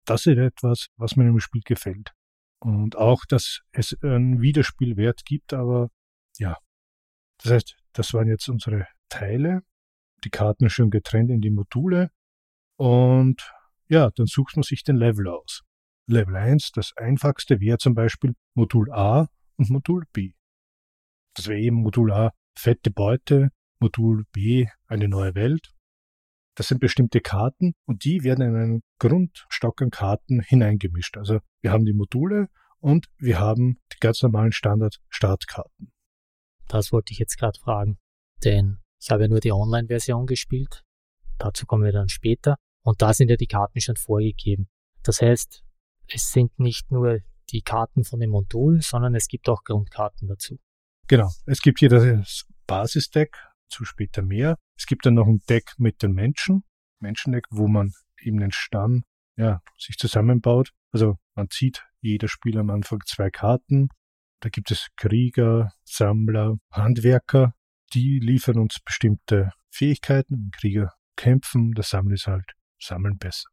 [0.05, 2.13] Das ist etwas, was mir im Spiel gefällt.
[2.59, 5.91] Und auch, dass es einen Wiederspielwert gibt, aber
[6.41, 6.57] ja.
[7.43, 9.63] Das heißt, das waren jetzt unsere Teile,
[10.25, 12.11] die Karten schon getrennt in die Module
[12.77, 13.53] und
[13.89, 15.63] ja, dann sucht man sich den Level aus.
[16.07, 20.33] Level 1, das einfachste wäre zum Beispiel Modul A und Modul B.
[21.35, 25.73] Das wäre eben Modul A fette Beute, Modul B eine neue Welt.
[26.57, 31.17] Das sind bestimmte Karten und die werden in einen Grundstock an Karten hineingemischt.
[31.17, 32.49] Also wir haben die Module
[32.81, 35.93] und wir haben die ganz normalen Standard-Startkarten.
[36.71, 37.99] Das wollte ich jetzt gerade fragen.
[38.45, 40.85] Denn ich habe ja nur die Online-Version gespielt.
[41.39, 42.57] Dazu kommen wir dann später.
[42.83, 44.69] Und da sind ja die Karten schon vorgegeben.
[45.03, 45.63] Das heißt,
[46.09, 47.19] es sind nicht nur
[47.51, 50.59] die Karten von den Modulen, sondern es gibt auch Grundkarten dazu.
[51.09, 51.31] Genau.
[51.47, 53.37] Es gibt hier das Basisdeck,
[53.69, 54.57] zu später mehr.
[54.77, 56.65] Es gibt dann noch ein Deck mit den Menschen,
[57.01, 59.05] Menschendeck, wo man eben den Stamm
[59.37, 60.71] ja, sich zusammenbaut.
[60.93, 63.89] Also man zieht jeder Spieler am Anfang zwei Karten.
[64.41, 67.55] Da gibt es Krieger, Sammler, Handwerker.
[67.93, 70.51] Die liefern uns bestimmte Fähigkeiten.
[70.53, 73.51] Krieger kämpfen, der Sammler ist halt sammeln besser.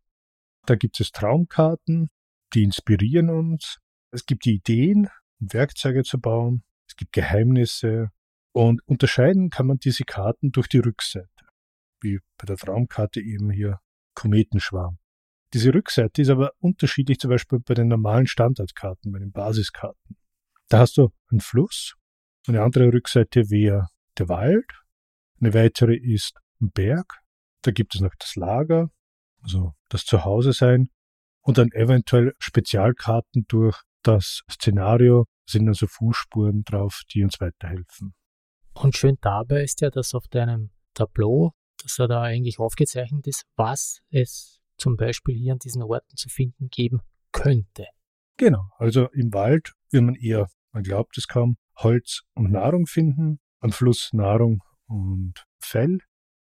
[0.66, 2.10] Da gibt es Traumkarten,
[2.54, 3.78] die inspirieren uns.
[4.12, 6.64] Es gibt die Ideen, um Werkzeuge zu bauen.
[6.88, 8.10] Es gibt Geheimnisse.
[8.54, 11.28] Und unterscheiden kann man diese Karten durch die Rückseite.
[12.02, 13.80] Wie bei der Traumkarte eben hier
[14.14, 14.98] Kometenschwarm.
[15.54, 20.18] Diese Rückseite ist aber unterschiedlich zum Beispiel bei den normalen Standardkarten, bei den Basiskarten.
[20.70, 21.96] Da hast du einen Fluss,
[22.48, 24.66] eine andere Rückseite wäre der Wald,
[25.40, 27.22] eine weitere ist ein Berg,
[27.62, 28.90] da gibt es noch das Lager,
[29.42, 30.90] also das Zuhause sein
[31.42, 38.14] und dann eventuell Spezialkarten durch das Szenario sind also Fußspuren drauf, die uns weiterhelfen.
[38.74, 41.52] Und schön dabei ist ja, dass auf deinem Tableau,
[41.82, 46.30] dass er da eigentlich aufgezeichnet ist, was es zum Beispiel hier an diesen Orten zu
[46.30, 47.00] finden geben
[47.32, 47.88] könnte.
[48.38, 53.40] Genau, also im Wald wird man eher, man glaubt es kaum, Holz und Nahrung finden,
[53.62, 55.98] am Fluss Nahrung und Fell.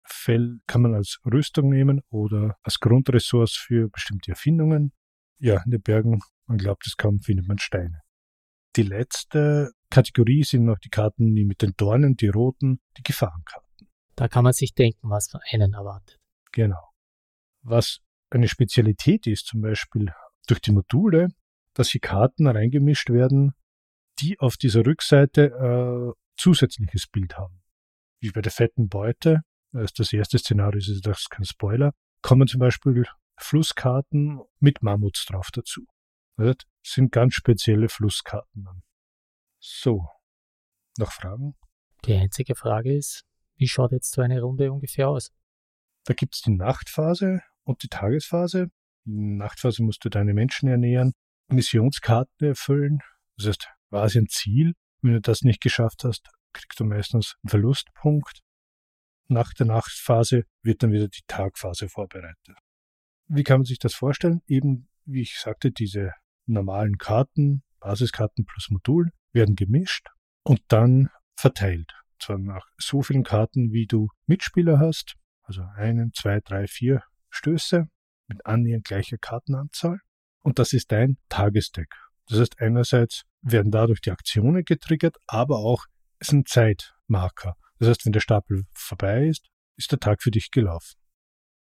[0.04, 4.92] Fell kann man als Rüstung nehmen oder als Grundressource für bestimmte Erfindungen.
[5.38, 8.02] Ja, in den Bergen, man glaubt es kaum, findet man Steine.
[8.76, 13.88] Die letzte Kategorie sind noch die Karten, die mit den Dornen, die roten, die Gefahrenkarten.
[14.14, 16.20] Da kann man sich denken, was für einen erwartet.
[16.52, 16.92] Genau.
[17.62, 17.98] Was
[18.30, 20.12] eine Spezialität ist, zum Beispiel
[20.46, 21.26] durch die Module,
[21.74, 23.54] dass hier Karten reingemischt werden,
[24.20, 27.62] die auf dieser Rückseite äh, zusätzliches Bild haben.
[28.20, 29.40] Wie bei der fetten Beute,
[29.72, 33.04] das, das erste Szenario ist das kein Spoiler, kommen zum Beispiel
[33.38, 35.86] Flusskarten mit Mammuts drauf dazu.
[36.36, 38.82] Das sind ganz spezielle Flusskarten dann.
[39.60, 40.06] So,
[40.98, 41.54] noch Fragen?
[42.04, 43.24] Die einzige Frage ist,
[43.56, 45.30] wie schaut jetzt so eine Runde ungefähr aus?
[46.04, 48.70] Da gibt es die Nachtphase und die Tagesphase.
[49.04, 51.12] In der Nachtphase musst du deine Menschen ernähren,
[51.48, 53.00] Missionskarten erfüllen.
[53.36, 54.72] Das heißt, quasi ein Ziel.
[55.02, 58.40] Wenn du das nicht geschafft hast, kriegst du meistens einen Verlustpunkt.
[59.28, 62.56] Nach der Nachtphase wird dann wieder die Tagphase vorbereitet.
[63.28, 64.40] Wie kann man sich das vorstellen?
[64.46, 66.12] Eben, wie ich sagte, diese
[66.46, 70.08] normalen Karten, Basiskarten plus Modul, werden gemischt
[70.42, 71.92] und dann verteilt.
[72.18, 77.88] Zwar nach so vielen Karten, wie du Mitspieler hast, also einen, zwei, drei, vier Stöße
[78.26, 80.00] mit annähernd gleicher Kartenanzahl.
[80.40, 81.92] Und das ist dein Tagesdeck.
[82.32, 85.84] Das heißt, einerseits werden dadurch die Aktionen getriggert, aber auch
[86.18, 87.56] es ein Zeitmarker.
[87.78, 90.94] Das heißt, wenn der Stapel vorbei ist, ist der Tag für dich gelaufen.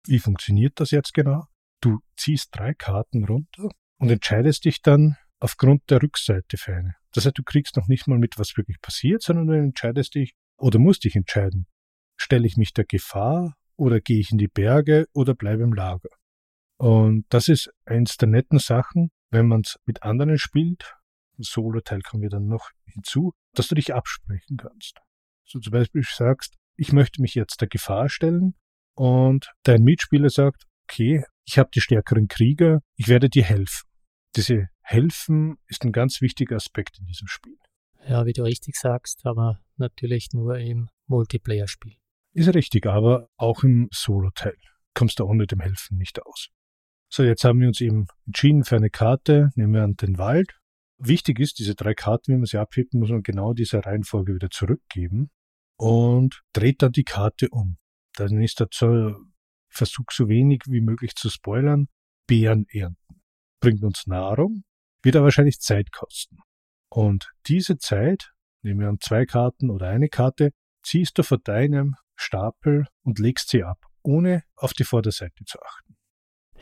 [0.05, 1.45] Wie funktioniert das jetzt genau?
[1.81, 6.95] Du ziehst drei Karten runter und entscheidest dich dann aufgrund der Rückseite für eine.
[7.13, 10.33] Das heißt, du kriegst noch nicht mal mit, was wirklich passiert, sondern du entscheidest dich
[10.57, 11.65] oder musst dich entscheiden.
[12.15, 16.09] Stelle ich mich der Gefahr oder gehe ich in die Berge oder bleibe im Lager.
[16.77, 20.93] Und das ist eins der netten Sachen, wenn man es mit anderen spielt,
[21.37, 24.99] Solo-Teil kommen wir dann noch hinzu, dass du dich absprechen kannst.
[25.45, 28.55] So zum Beispiel sagst, ich möchte mich jetzt der Gefahr stellen
[28.95, 33.89] und dein Mitspieler sagt, okay, ich habe die stärkeren Krieger, ich werde dir helfen.
[34.35, 37.57] Diese Helfen ist ein ganz wichtiger Aspekt in diesem Spiel.
[38.07, 41.95] Ja, wie du richtig sagst, aber natürlich nur im Multiplayer-Spiel.
[42.33, 44.57] Ist richtig, aber auch im Solo-Teil
[44.93, 46.49] kommst du ohne dem Helfen nicht aus.
[47.15, 50.59] So, jetzt haben wir uns eben entschieden für eine Karte, nehmen wir an den Wald.
[50.97, 54.49] Wichtig ist, diese drei Karten, wenn man sie abhebt, muss man genau diese Reihenfolge wieder
[54.49, 55.29] zurückgeben
[55.77, 57.77] und dreht dann die Karte um.
[58.15, 59.13] Dann ist dazu,
[59.69, 61.87] versuch so wenig wie möglich zu spoilern,
[62.25, 63.21] Beeren ernten.
[63.59, 64.63] Bringt uns Nahrung,
[65.03, 66.37] wird aber wahrscheinlich Zeit kosten.
[66.89, 68.31] Und diese Zeit,
[68.63, 70.49] nehmen wir an zwei Karten oder eine Karte,
[70.81, 75.92] ziehst du von deinem Stapel und legst sie ab, ohne auf die Vorderseite zu achten.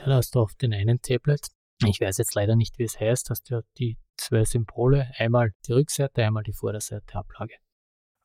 [0.01, 1.49] Ja, da hast du auf den einen Tablet,
[1.85, 5.73] ich weiß jetzt leider nicht, wie es heißt, hast du die zwei Symbole, einmal die
[5.73, 7.53] Rückseite, einmal die Vorderseite Ablage.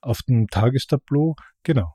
[0.00, 1.94] Auf dem Tagestableau, genau.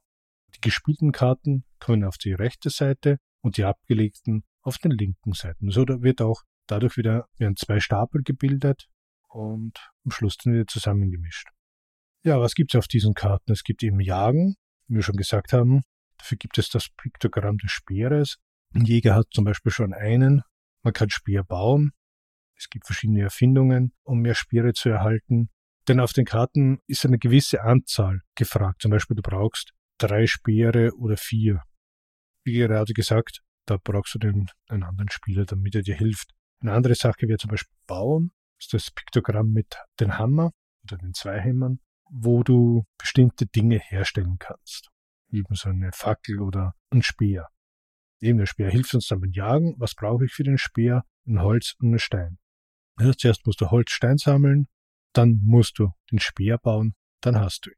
[0.56, 5.72] Die gespielten Karten kommen auf die rechte Seite und die abgelegten auf den linken Seiten.
[5.72, 8.88] So wird auch dadurch wieder werden zwei Stapel gebildet
[9.30, 11.48] und am Schluss dann wieder zusammengemischt.
[12.24, 13.52] Ja, was gibt es auf diesen Karten?
[13.52, 15.82] Es gibt eben Jagen, wie wir schon gesagt haben.
[16.20, 18.38] Dafür gibt es das Piktogramm des Speeres.
[18.74, 20.44] Ein Jäger hat zum Beispiel schon einen.
[20.84, 21.92] Man kann Speer bauen.
[22.56, 25.50] Es gibt verschiedene Erfindungen, um mehr Speere zu erhalten.
[25.88, 28.82] Denn auf den Karten ist eine gewisse Anzahl gefragt.
[28.82, 31.64] Zum Beispiel, du brauchst drei Speere oder vier.
[32.44, 36.32] Wie gerade gesagt, da brauchst du den, einen anderen Spieler, damit er dir hilft.
[36.62, 38.32] Eine andere Sache wäre zum Beispiel Bauen.
[38.58, 40.52] Das ist das Piktogramm mit dem Hammer
[40.84, 41.80] oder den Zweihämmern,
[42.10, 44.90] wo du bestimmte Dinge herstellen kannst.
[45.32, 47.48] Eben so eine Fackel oder ein Speer.
[48.22, 49.76] Eben der Speer hilft uns dann beim Jagen.
[49.80, 51.04] Was brauche ich für den Speer?
[51.26, 52.38] Ein Holz und ein Stein.
[53.00, 54.68] Ja, zuerst musst du Holz, Stein sammeln,
[55.14, 57.76] dann musst du den Speer bauen, dann hast du ihn.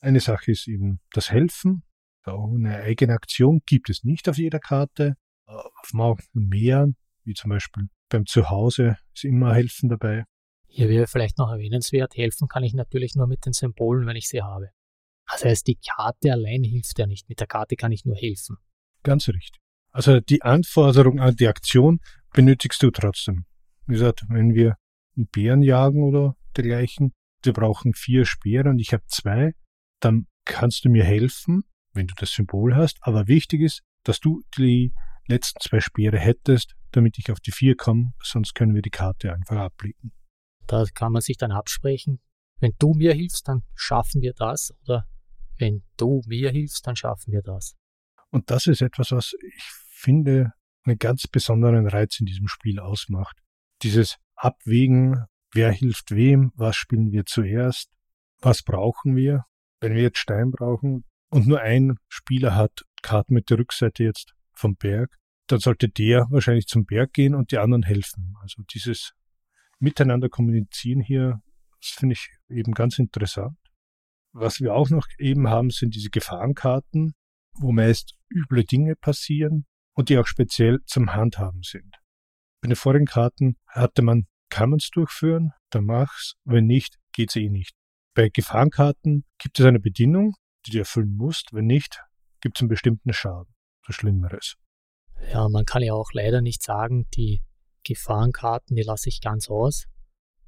[0.00, 1.82] Eine Sache ist eben das Helfen.
[2.24, 5.16] Eine eigene Aktion gibt es nicht auf jeder Karte.
[5.44, 10.24] Auf manchen Meeren, wie zum Beispiel beim Zuhause, ist immer Helfen dabei.
[10.66, 14.28] Hier wäre vielleicht noch erwähnenswert, helfen kann ich natürlich nur mit den Symbolen, wenn ich
[14.28, 14.70] sie habe.
[15.30, 17.28] Das heißt, die Karte allein hilft ja nicht.
[17.28, 18.56] Mit der Karte kann ich nur helfen.
[19.02, 19.60] Ganz richtig.
[19.96, 22.00] Also die Anforderung an die Aktion
[22.34, 23.46] benötigst du trotzdem.
[23.86, 24.76] Wie gesagt, wenn wir
[25.16, 29.54] einen Bären jagen oder dergleichen, wir brauchen vier Speere und ich habe zwei,
[30.00, 32.98] dann kannst du mir helfen, wenn du das Symbol hast.
[33.00, 34.92] Aber wichtig ist, dass du die
[35.28, 39.32] letzten zwei Speere hättest, damit ich auf die vier komme, sonst können wir die Karte
[39.32, 40.12] einfach ablegen.
[40.66, 42.20] Da kann man sich dann absprechen.
[42.60, 44.74] Wenn du mir hilfst, dann schaffen wir das.
[44.82, 45.08] Oder
[45.56, 47.76] wenn du mir hilfst, dann schaffen wir das.
[48.28, 50.52] Und das ist etwas, was ich finde,
[50.84, 53.36] einen ganz besonderen Reiz in diesem Spiel ausmacht.
[53.82, 57.90] Dieses Abwägen, wer hilft wem, was spielen wir zuerst,
[58.40, 59.44] was brauchen wir.
[59.80, 64.32] Wenn wir jetzt Stein brauchen und nur ein Spieler hat Karten mit der Rückseite jetzt
[64.52, 65.12] vom Berg,
[65.48, 68.34] dann sollte der wahrscheinlich zum Berg gehen und die anderen helfen.
[68.40, 69.12] Also dieses
[69.80, 71.40] Miteinander kommunizieren hier,
[71.80, 73.58] das finde ich eben ganz interessant.
[74.32, 77.14] Was wir auch noch eben haben, sind diese Gefahrenkarten,
[77.54, 81.96] wo meist üble Dinge passieren und die auch speziell zum Handhaben sind.
[82.60, 87.36] Bei den vorigen Karten hatte man, kann man es durchführen, dann mach's, wenn nicht, geht's
[87.36, 87.74] eh nicht.
[88.14, 90.34] Bei Gefahrenkarten gibt es eine Bedienung,
[90.66, 92.02] die du erfüllen musst, wenn nicht,
[92.40, 93.54] gibt es einen bestimmten Schaden,
[93.86, 94.56] so Schlimmeres.
[95.32, 97.42] Ja, man kann ja auch leider nicht sagen, die
[97.84, 99.86] Gefahrenkarten, die lasse ich ganz aus.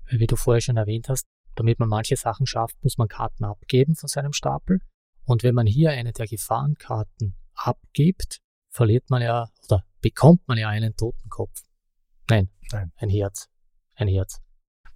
[0.06, 3.96] Wie du vorher schon erwähnt hast, damit man manche Sachen schafft, muss man Karten abgeben
[3.96, 4.80] von seinem Stapel.
[5.24, 8.40] Und wenn man hier eine der Gefahrenkarten abgibt,
[8.78, 11.62] verliert man ja oder bekommt man ja einen Totenkopf.
[12.30, 12.92] Nein, Nein.
[12.96, 13.48] ein Herz.
[13.96, 14.40] Ein Herz.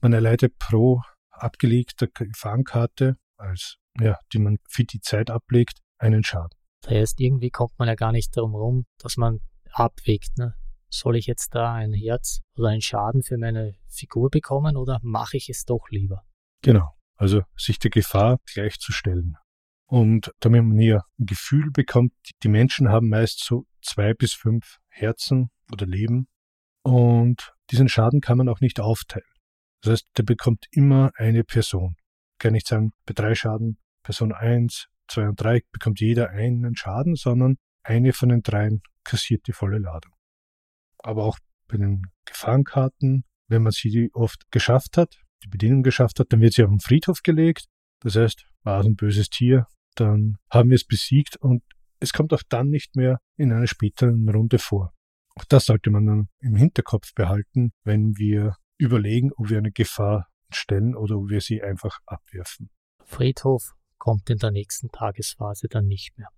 [0.00, 6.56] Man erleidet pro abgelegter Gefahrenkarte, als ja, die man für die Zeit ablegt, einen Schaden.
[6.82, 9.40] Das heißt, irgendwie kommt man ja gar nicht darum rum, dass man
[9.72, 10.38] abwägt.
[10.38, 10.54] Ne?
[10.88, 15.36] Soll ich jetzt da ein Herz oder einen Schaden für meine Figur bekommen oder mache
[15.36, 16.22] ich es doch lieber?
[16.62, 19.34] Genau, also sich der Gefahr gleichzustellen.
[19.86, 22.12] Und damit man hier ein Gefühl bekommt,
[22.44, 26.28] die Menschen haben meist so zwei bis fünf Herzen oder Leben.
[26.82, 29.26] Und diesen Schaden kann man auch nicht aufteilen.
[29.82, 31.96] Das heißt, der bekommt immer eine Person.
[32.34, 36.76] Ich kann nicht sagen, bei drei Schaden, Person eins, zwei und drei bekommt jeder einen
[36.76, 40.12] Schaden, sondern eine von den dreien kassiert die volle Ladung.
[40.98, 46.32] Aber auch bei den Gefahrenkarten, wenn man sie oft geschafft hat, die Bedienung geschafft hat,
[46.32, 47.66] dann wird sie auf den Friedhof gelegt.
[48.00, 51.62] Das heißt, war es ein böses Tier, dann haben wir es besiegt und
[52.02, 54.92] es kommt auch dann nicht mehr in einer späteren Runde vor.
[55.36, 60.28] Auch das sollte man dann im Hinterkopf behalten, wenn wir überlegen, ob wir eine Gefahr
[60.50, 62.70] stellen oder ob wir sie einfach abwerfen.
[63.04, 66.28] Friedhof kommt in der nächsten Tagesphase dann nicht mehr.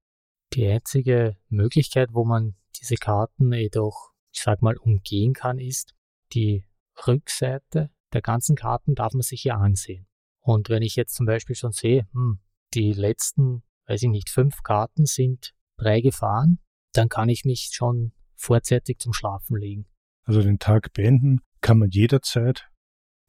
[0.52, 5.94] Die einzige Möglichkeit, wo man diese Karten jedoch, ich sag mal, umgehen kann, ist,
[6.34, 6.66] die
[7.06, 10.06] Rückseite der ganzen Karten darf man sich hier ansehen.
[10.40, 12.38] Und wenn ich jetzt zum Beispiel schon sehe, hm,
[12.74, 16.58] die letzten, weiß ich nicht, fünf Karten sind drei gefahren,
[16.92, 19.86] dann kann ich mich schon vorzeitig zum Schlafen legen.
[20.24, 22.68] Also den Tag beenden kann man jederzeit.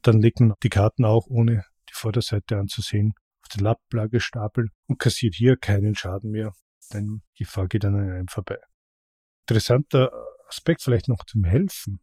[0.01, 5.35] Dann legt man die Karten auch, ohne die Vorderseite anzusehen, auf den Lapplagestapel und kassiert
[5.35, 6.53] hier keinen Schaden mehr,
[6.93, 8.57] denn die Gefahr geht an einem vorbei.
[9.41, 10.11] Interessanter
[10.47, 11.99] Aspekt vielleicht noch zum Helfen.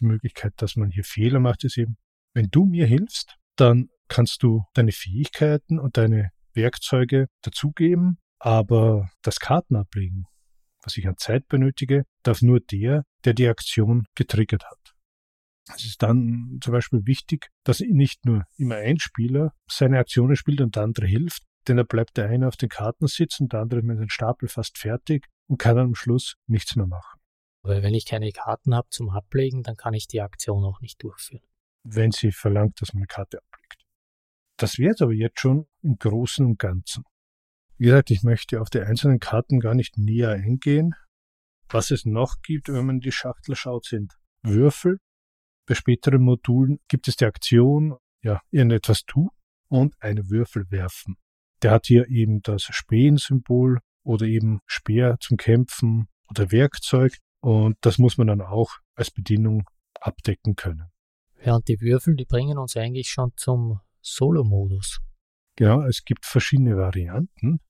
[0.00, 1.96] Die Möglichkeit, dass man hier Fehler macht, ist eben,
[2.34, 9.38] wenn du mir hilfst, dann kannst du deine Fähigkeiten und deine Werkzeuge dazugeben, aber das
[9.38, 10.26] Kartenablegen,
[10.82, 14.94] was ich an Zeit benötige, darf nur der, der die Aktion getriggert hat.
[15.76, 20.60] Es ist dann zum Beispiel wichtig, dass nicht nur immer ein Spieler seine Aktionen spielt
[20.62, 23.82] und der andere hilft, denn da bleibt der eine auf den Karten sitzen, der andere
[23.82, 27.20] mit dem Stapel fast fertig und kann am Schluss nichts mehr machen.
[27.62, 31.02] Weil wenn ich keine Karten habe zum Ablegen, dann kann ich die Aktion auch nicht
[31.02, 31.44] durchführen.
[31.82, 33.84] Wenn sie verlangt, dass man eine Karte ablegt.
[34.56, 37.04] Das wäre es aber jetzt schon im Großen und Ganzen.
[37.80, 40.94] Wie gesagt, ich möchte auf die einzelnen Karten gar nicht näher eingehen.
[41.70, 44.98] Was es noch gibt, wenn man in die Schachtel schaut, sind Würfel.
[45.66, 49.30] Bei späteren Modulen gibt es die Aktion, ja, irgendetwas tun.
[49.68, 51.16] und eine Würfel werfen.
[51.62, 57.96] Der hat hier eben das Spähensymbol oder eben Speer zum Kämpfen oder Werkzeug und das
[57.96, 59.64] muss man dann auch als Bedienung
[59.98, 60.90] abdecken können.
[61.42, 64.98] Ja, und die Würfel, die bringen uns eigentlich schon zum Solo-Modus.
[65.56, 67.60] Genau, es gibt verschiedene Varianten.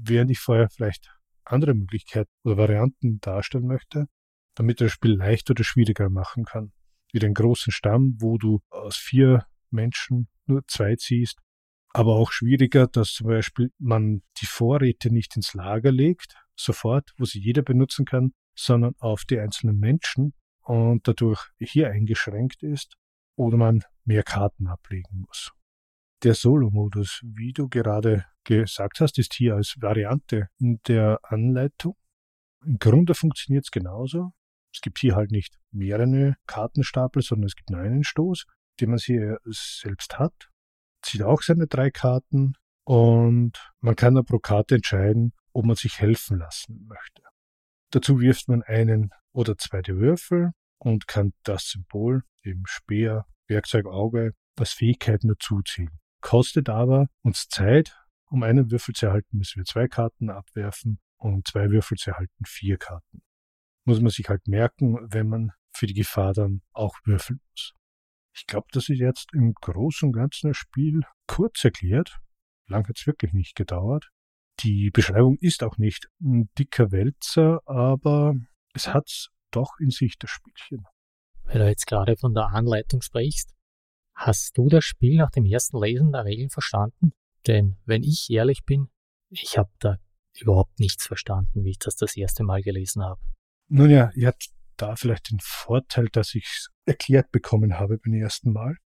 [0.00, 1.10] Während ich vorher vielleicht
[1.44, 4.06] andere Möglichkeiten oder Varianten darstellen möchte,
[4.54, 6.72] damit das Spiel leichter oder schwieriger machen kann.
[7.12, 11.38] Wie den großen Stamm, wo du aus vier Menschen nur zwei ziehst,
[11.90, 17.24] aber auch schwieriger, dass zum Beispiel man die Vorräte nicht ins Lager legt, sofort, wo
[17.24, 22.96] sie jeder benutzen kann, sondern auf die einzelnen Menschen und dadurch hier eingeschränkt ist
[23.36, 25.52] oder man mehr Karten ablegen muss.
[26.24, 31.96] Der Solo-Modus, wie du gerade gesagt hast, ist hier als Variante in der Anleitung.
[32.64, 34.32] Im Grunde funktioniert es genauso.
[34.74, 38.46] Es gibt hier halt nicht mehrere Kartenstapel, sondern es gibt nur einen Stoß,
[38.80, 40.50] den man hier selbst hat.
[41.02, 42.54] Zieht auch seine drei Karten
[42.84, 47.22] und man kann dann pro Karte entscheiden, ob man sich helfen lassen möchte.
[47.90, 54.32] Dazu wirft man einen oder zweite Würfel und kann das Symbol, eben Speer, Werkzeug Auge,
[54.56, 56.00] als Fähigkeiten dazuziehen.
[56.20, 57.96] Kostet aber uns Zeit,
[58.26, 62.44] um einen Würfel zu erhalten, müssen wir zwei Karten abwerfen um zwei Würfel zu erhalten
[62.44, 63.22] vier Karten.
[63.84, 67.74] Muss man sich halt merken, wenn man für die Gefahr dann auch würfeln muss.
[68.34, 72.18] Ich glaube, das ist jetzt im Großen und Ganzen das Spiel kurz erklärt.
[72.66, 74.10] Lang hat es wirklich nicht gedauert.
[74.60, 78.34] Die Beschreibung ist auch nicht ein dicker Wälzer, aber
[78.74, 80.84] es hat's doch in sich, das Spielchen.
[81.44, 83.54] Weil du jetzt gerade von der Anleitung sprichst,
[84.18, 87.12] hast du das Spiel nach dem ersten Lesen der Regeln verstanden?
[87.46, 88.88] Denn wenn ich ehrlich bin,
[89.30, 89.96] ich habe da
[90.40, 93.20] überhaupt nichts verstanden, wie ich das das erste Mal gelesen habe.
[93.68, 98.14] Nun ja, ihr habt da vielleicht den Vorteil, dass ich es erklärt bekommen habe beim
[98.14, 98.76] ersten Mal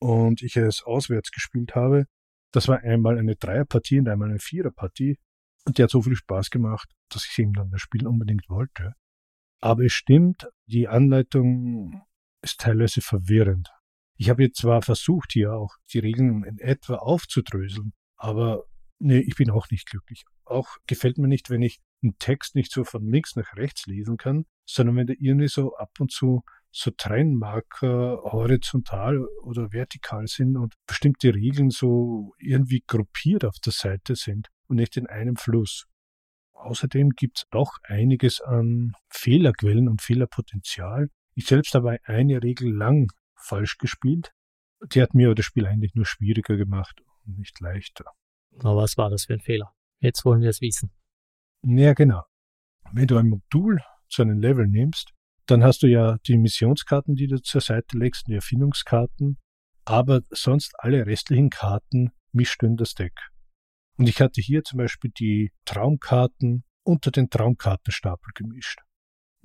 [0.00, 2.06] und ich es auswärts gespielt habe.
[2.52, 5.18] Das war einmal eine Dreierpartie und einmal eine Viererpartie.
[5.66, 8.94] Und die hat so viel Spaß gemacht, dass ich eben dann das Spiel unbedingt wollte.
[9.60, 12.02] Aber es stimmt, die Anleitung
[12.42, 13.70] ist teilweise verwirrend.
[14.20, 18.64] Ich habe jetzt zwar versucht, hier auch die Regeln in etwa aufzudröseln, aber
[18.98, 20.24] nee, ich bin auch nicht glücklich.
[20.44, 24.16] Auch gefällt mir nicht, wenn ich einen Text nicht so von links nach rechts lesen
[24.16, 30.56] kann, sondern wenn da irgendwie so ab und zu so Trennmarker horizontal oder vertikal sind
[30.56, 35.86] und bestimmte Regeln so irgendwie gruppiert auf der Seite sind und nicht in einem Fluss.
[36.52, 41.08] Außerdem gibt es doch einiges an Fehlerquellen und Fehlerpotenzial.
[41.34, 44.32] Ich selbst habe eine Regel lang falsch gespielt.
[44.92, 48.04] Die hat mir das Spiel eigentlich nur schwieriger gemacht und nicht leichter.
[48.50, 49.74] Na, was war das für ein Fehler?
[50.00, 50.90] Jetzt wollen wir es wissen.
[51.64, 52.24] Ja, genau.
[52.92, 55.12] Wenn du ein Modul zu einem Level nimmst,
[55.46, 59.38] dann hast du ja die Missionskarten, die du zur Seite legst, die Erfindungskarten,
[59.84, 63.14] aber sonst alle restlichen Karten mischt du in das Deck.
[63.96, 68.80] Und ich hatte hier zum Beispiel die Traumkarten unter den Traumkartenstapel gemischt.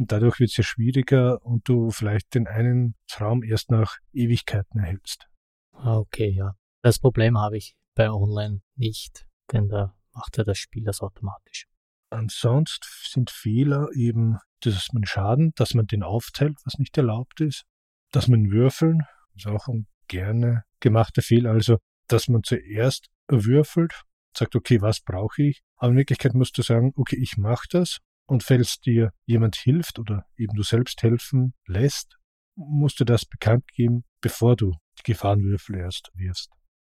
[0.04, 4.82] Und dadurch wird es ja schwieriger und du vielleicht den einen Traum erst nach Ewigkeiten
[4.82, 5.30] erhältst.
[5.72, 6.58] Ah, okay, ja.
[6.82, 11.68] Das Problem habe ich bei Online nicht, denn da macht ja das Spiel das automatisch.
[12.10, 17.64] Ansonsten sind Fehler eben, dass man Schaden, dass man den aufteilt, was nicht erlaubt ist,
[18.12, 19.04] dass man würfeln,
[19.36, 21.78] ist auch ein gerne gemachter Fehler, also
[22.08, 24.04] dass man zuerst würfelt,
[24.38, 25.64] sagt, okay, was brauche ich?
[25.78, 30.00] Aber in Wirklichkeit musst du sagen, okay, ich mache das und falls dir jemand hilft
[30.00, 32.18] oder eben du selbst helfen lässt,
[32.56, 36.50] musst du das bekannt geben, bevor du die Gefahrenwürfel erst wirfst.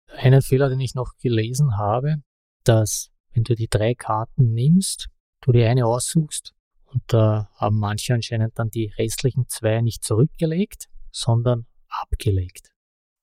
[0.09, 2.17] Einen Fehler, den ich noch gelesen habe,
[2.65, 5.09] dass wenn du die drei Karten nimmst,
[5.41, 6.53] du die eine aussuchst
[6.85, 12.71] und da haben manche anscheinend dann die restlichen zwei nicht zurückgelegt, sondern abgelegt.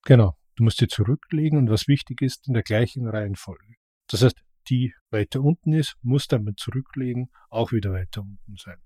[0.03, 3.75] Genau, du musst sie zurücklegen und was wichtig ist, in der gleichen Reihenfolge.
[4.07, 8.77] Das heißt, die weiter unten ist, muss dann mit zurücklegen auch wieder weiter unten sein.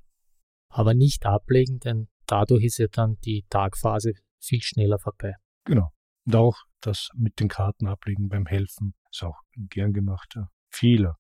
[0.70, 5.36] Aber nicht ablegen, denn dadurch ist ja dann die Tagphase viel schneller vorbei.
[5.66, 5.92] Genau.
[6.26, 11.18] Und auch das mit den Karten ablegen beim Helfen ist auch ein gern gemachter Fehler.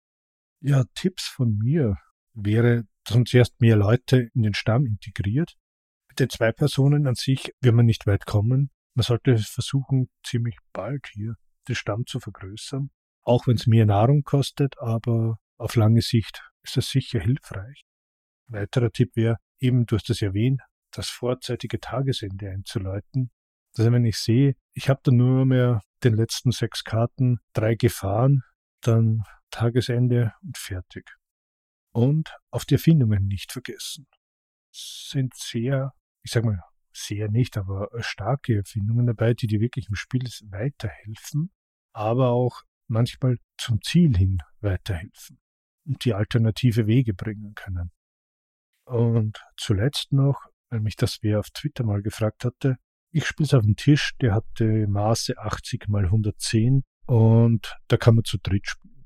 [0.61, 1.97] Ja, Tipps von mir
[2.33, 5.55] wäre, dass man zuerst mehr Leute in den Stamm integriert.
[6.07, 8.71] Mit den zwei Personen an sich wird man nicht weit kommen.
[8.95, 11.35] Man sollte versuchen, ziemlich bald hier
[11.67, 12.91] den Stamm zu vergrößern
[13.23, 17.83] auch wenn es mehr Nahrung kostet, aber auf lange Sicht ist das sicher hilfreich.
[18.47, 20.61] Ein weiterer Tipp wäre, eben, du hast das erwähnt,
[20.91, 23.31] das vorzeitige Tagesende einzuläuten.
[23.77, 28.43] Also wenn ich sehe, ich habe da nur mehr den letzten sechs Karten, drei Gefahren,
[28.81, 31.07] dann Tagesende und fertig.
[31.91, 34.07] Und auf die Erfindungen nicht vergessen.
[34.71, 35.93] Es sind sehr,
[36.23, 36.59] ich sag mal,
[36.91, 41.51] sehr nicht, aber starke Erfindungen dabei, die dir wirklich im Spiel weiterhelfen.
[41.93, 45.39] aber auch manchmal zum Ziel hin weiterhelfen
[45.85, 47.91] und die alternative Wege bringen können.
[48.85, 52.77] Und zuletzt noch, weil mich das wer auf Twitter mal gefragt hatte,
[53.11, 58.15] ich spiele es auf dem Tisch, der hatte Maße 80 mal 110 und da kann
[58.15, 59.05] man zu dritt spielen.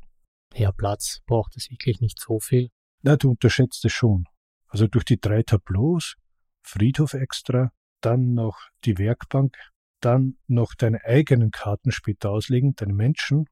[0.54, 2.70] Ja, Platz braucht es wirklich nicht so viel.
[3.04, 4.26] Na, du unterschätzt es schon.
[4.68, 6.16] Also durch die drei Tableaus,
[6.64, 7.72] Friedhof extra,
[8.02, 9.58] dann noch die Werkbank,
[10.02, 13.46] dann noch deine eigenen Karten später auslegen, deine Menschen,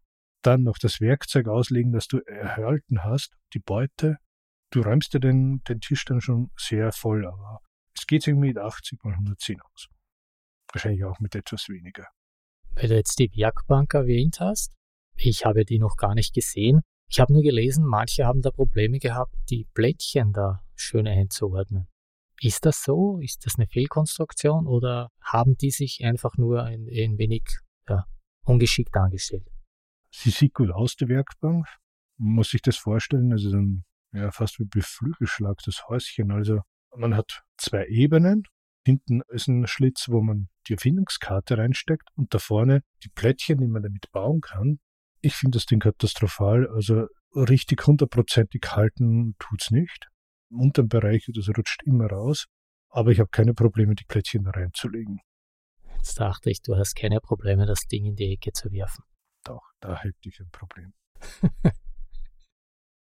[0.46, 4.18] dann noch das Werkzeug auslegen, das du erhalten hast, die Beute.
[4.72, 7.62] Du räumst dir den, den Tisch dann schon sehr voll, aber
[7.96, 9.88] es geht irgendwie mit 80 mal 110 aus.
[10.74, 12.08] Wahrscheinlich auch mit etwas weniger.
[12.76, 14.74] Weil du jetzt die Werkbank erwähnt hast,
[15.16, 16.82] ich habe die noch gar nicht gesehen.
[17.10, 21.88] Ich habe nur gelesen, manche haben da Probleme gehabt, die Blättchen da schön einzuordnen.
[22.42, 23.20] Ist das so?
[23.20, 27.44] Ist das eine Fehlkonstruktion oder haben die sich einfach nur ein, ein wenig
[27.88, 28.06] ja,
[28.44, 29.48] ungeschickt angestellt?
[30.18, 31.68] Sie sieht gut aus, die Werkbank.
[32.18, 36.32] Man muss sich das vorstellen, also dann ja, fast wie beflügelschlag, das Häuschen.
[36.32, 36.62] Also
[36.96, 38.44] man hat zwei Ebenen.
[38.86, 43.68] Hinten ist ein Schlitz, wo man die Erfindungskarte reinsteckt und da vorne die Plättchen, die
[43.68, 44.80] man damit bauen kann.
[45.22, 46.70] Ich finde das Ding katastrophal.
[46.70, 50.08] Also richtig hundertprozentig halten tut's nicht.
[50.50, 52.46] Im unteren Bereich, das rutscht immer raus.
[52.90, 55.20] Aber ich habe keine Probleme, die Plättchen da reinzulegen.
[55.98, 59.04] Jetzt dachte ich, du hast keine Probleme, das Ding in die Ecke zu werfen.
[59.46, 60.94] Doch, da hätte ich ein Problem.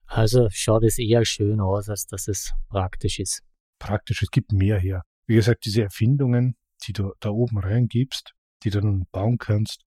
[0.07, 3.43] also schaut es eher schön aus, als dass es praktisch ist.
[3.79, 5.03] Praktisch, es gibt mehr her.
[5.27, 6.57] Wie gesagt, diese Erfindungen,
[6.87, 9.85] die du da oben reingibst, die du dann bauen kannst,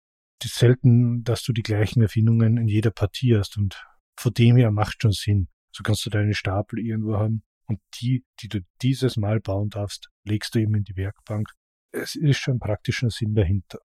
[0.42, 3.82] die selten, dass du die gleichen Erfindungen in jeder Partie hast und
[4.18, 5.48] von dem her macht schon Sinn.
[5.72, 10.10] So kannst du deine Stapel irgendwo haben und die, die du dieses Mal bauen darfst,
[10.24, 11.50] legst du eben in die Werkbank.
[11.92, 13.80] Es ist schon praktischer Sinn dahinter.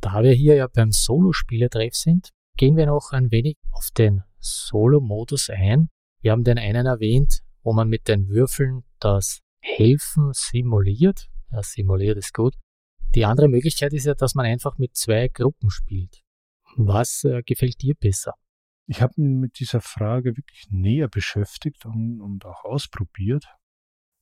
[0.00, 5.50] Da wir hier ja beim Solo-Spieletreff sind, gehen wir noch ein wenig auf den Solo-Modus
[5.50, 5.90] ein.
[6.20, 11.28] Wir haben den einen erwähnt, wo man mit den Würfeln das Helfen simuliert.
[11.50, 12.54] Ja, simuliert ist gut.
[13.14, 16.22] Die andere Möglichkeit ist ja, dass man einfach mit zwei Gruppen spielt.
[16.76, 18.34] Was äh, gefällt dir besser?
[18.86, 23.46] Ich habe mich mit dieser Frage wirklich näher beschäftigt und, und auch ausprobiert.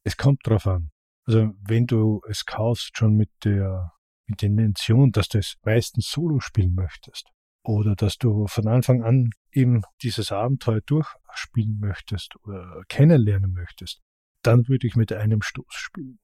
[0.04, 0.90] Es kommt drauf an.
[1.24, 3.92] Also wenn du es kaufst schon mit der,
[4.26, 7.30] mit der Intention, dass du es meistens solo spielen möchtest
[7.62, 14.00] oder dass du von Anfang an eben dieses Abenteuer durchspielen möchtest oder kennenlernen möchtest,
[14.42, 16.18] dann würde ich mit einem Stoß spielen.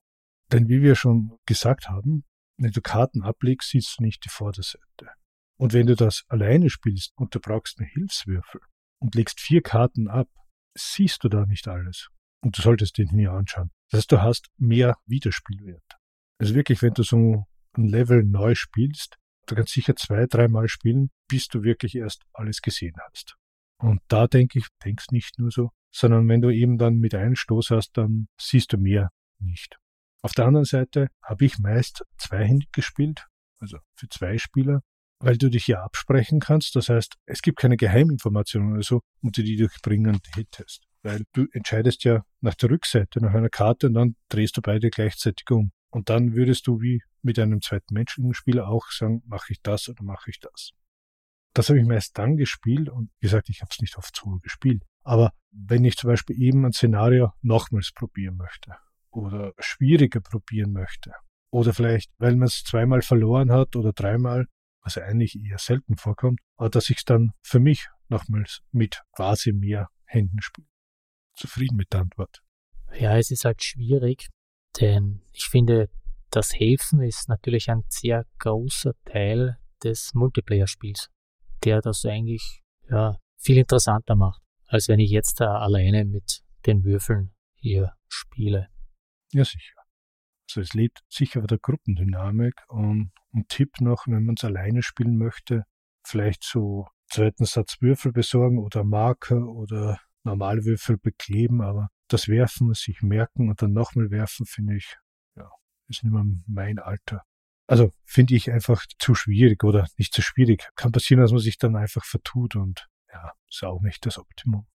[0.53, 2.25] Denn wie wir schon gesagt haben,
[2.59, 5.09] wenn du Karten ablegst, siehst du nicht die Vorderseite.
[5.59, 8.61] Und wenn du das alleine spielst und du brauchst einen Hilfswürfel
[9.01, 10.29] und legst vier Karten ab,
[10.75, 12.09] siehst du da nicht alles.
[12.41, 13.71] Und du solltest den hier anschauen.
[13.91, 15.99] Das heißt, du hast mehr Wiederspielwert.
[16.39, 17.47] Also wirklich, wenn du so
[17.77, 22.61] ein Level neu spielst, du kannst sicher zwei, dreimal spielen, bis du wirklich erst alles
[22.63, 23.37] gesehen hast.
[23.79, 27.35] Und da denke ich, denkst nicht nur so, sondern wenn du eben dann mit einem
[27.35, 29.77] Stoß hast, dann siehst du mehr nicht.
[30.23, 33.27] Auf der anderen Seite habe ich meist zweihändig gespielt,
[33.59, 34.83] also für zwei Spieler,
[35.19, 36.77] weil du dich ja absprechen kannst.
[36.77, 40.85] Das heißt, es gibt keine Geheiminformationen oder so, unter die du bringen hättest.
[41.03, 44.91] Weil du entscheidest ja nach der Rückseite, nach einer Karte und dann drehst du beide
[44.91, 45.73] gleichzeitig um.
[45.93, 49.89] Und dann würdest du wie mit einem zweiten menschlichen Spieler auch sagen, mache ich das
[49.89, 50.71] oder mache ich das.
[51.53, 54.39] Das habe ich meist dann gespielt und wie gesagt, ich habe es nicht oft so
[54.43, 54.83] gespielt.
[55.03, 58.75] Aber wenn ich zum Beispiel eben ein Szenario nochmals probieren möchte
[59.11, 61.13] oder schwieriger probieren möchte.
[61.51, 64.47] Oder vielleicht, weil man es zweimal verloren hat oder dreimal,
[64.81, 69.53] was eigentlich eher selten vorkommt, aber dass ich es dann für mich nochmals mit quasi
[69.53, 70.69] mehr Händen spiele.
[71.37, 72.43] Zufrieden mit der Antwort.
[72.99, 74.31] Ja, es ist halt schwierig,
[74.81, 75.89] denn ich finde,
[76.31, 81.11] das Helfen ist natürlich ein sehr großer Teil des Multiplayer-Spiels,
[81.65, 86.85] der das eigentlich ja, viel interessanter macht, als wenn ich jetzt da alleine mit den
[86.85, 88.69] Würfeln hier spiele.
[89.33, 89.75] Ja, sicher.
[90.49, 94.83] Also es lebt sicher bei der Gruppendynamik und ein Tipp noch, wenn man es alleine
[94.83, 95.65] spielen möchte,
[96.05, 103.03] vielleicht so zweiten Satz Würfel besorgen oder Marker oder Normalwürfel bekleben, aber das Werfen, sich
[103.03, 104.97] merken und dann nochmal werfen, finde ich,
[105.37, 105.51] ja,
[105.89, 107.23] ist nicht mehr mein Alter.
[107.67, 110.69] Also finde ich einfach zu schwierig oder nicht zu schwierig.
[110.75, 114.67] Kann passieren, dass man sich dann einfach vertut und ja, ist auch nicht das Optimum.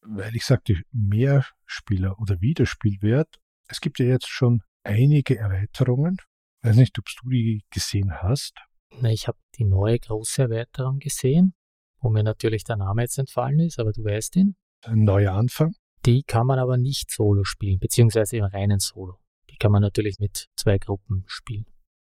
[0.00, 3.38] Weil ich sagte, mehr Spieler oder Wiederspielwert
[3.72, 6.18] es gibt ja jetzt schon einige Erweiterungen.
[6.60, 8.54] Ich weiß nicht, ob du die gesehen hast.
[9.00, 11.54] Na, ich habe die neue große Erweiterung gesehen,
[12.00, 14.56] wo mir natürlich der Name jetzt entfallen ist, aber du weißt ihn.
[14.84, 15.74] Ein neuer Anfang.
[16.04, 19.18] Die kann man aber nicht solo spielen, beziehungsweise im reinen Solo.
[19.50, 21.66] Die kann man natürlich mit zwei Gruppen spielen.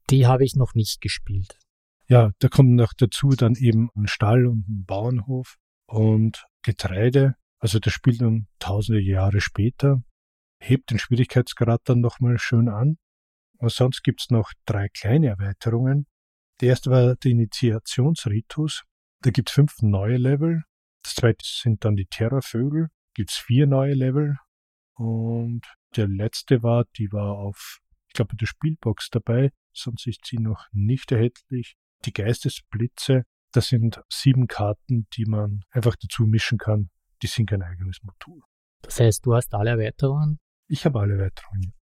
[0.09, 1.59] Die habe ich noch nicht gespielt.
[2.07, 5.57] Ja, da kommt noch dazu dann eben ein Stall und ein Bauernhof
[5.88, 7.36] und Getreide.
[7.59, 10.03] Also das spielt dann tausende Jahre später,
[10.59, 12.97] hebt den Schwierigkeitsgrad dann nochmal schön an.
[13.57, 16.07] Und sonst gibt's noch drei kleine Erweiterungen.
[16.61, 18.84] Der erste war der Initiationsritus.
[19.22, 20.63] Da gibt's fünf neue Level.
[21.06, 22.88] Das zweite sind dann die Terrorvögel.
[23.14, 24.38] Gibt's vier neue Level.
[24.95, 25.62] Und
[25.95, 29.51] der letzte war, die war auf, ich glaube, der Spielbox dabei.
[29.72, 31.76] Sonst ist sie noch nicht erhältlich.
[32.06, 33.26] Die Geistesblitze.
[33.51, 36.89] Das sind sieben Karten, die man einfach dazu mischen kann.
[37.22, 38.41] Die sind kein eigenes Modul.
[38.82, 40.39] Das heißt, du hast alle Erweiterungen?
[40.68, 41.76] Ich habe alle Erweiterungen.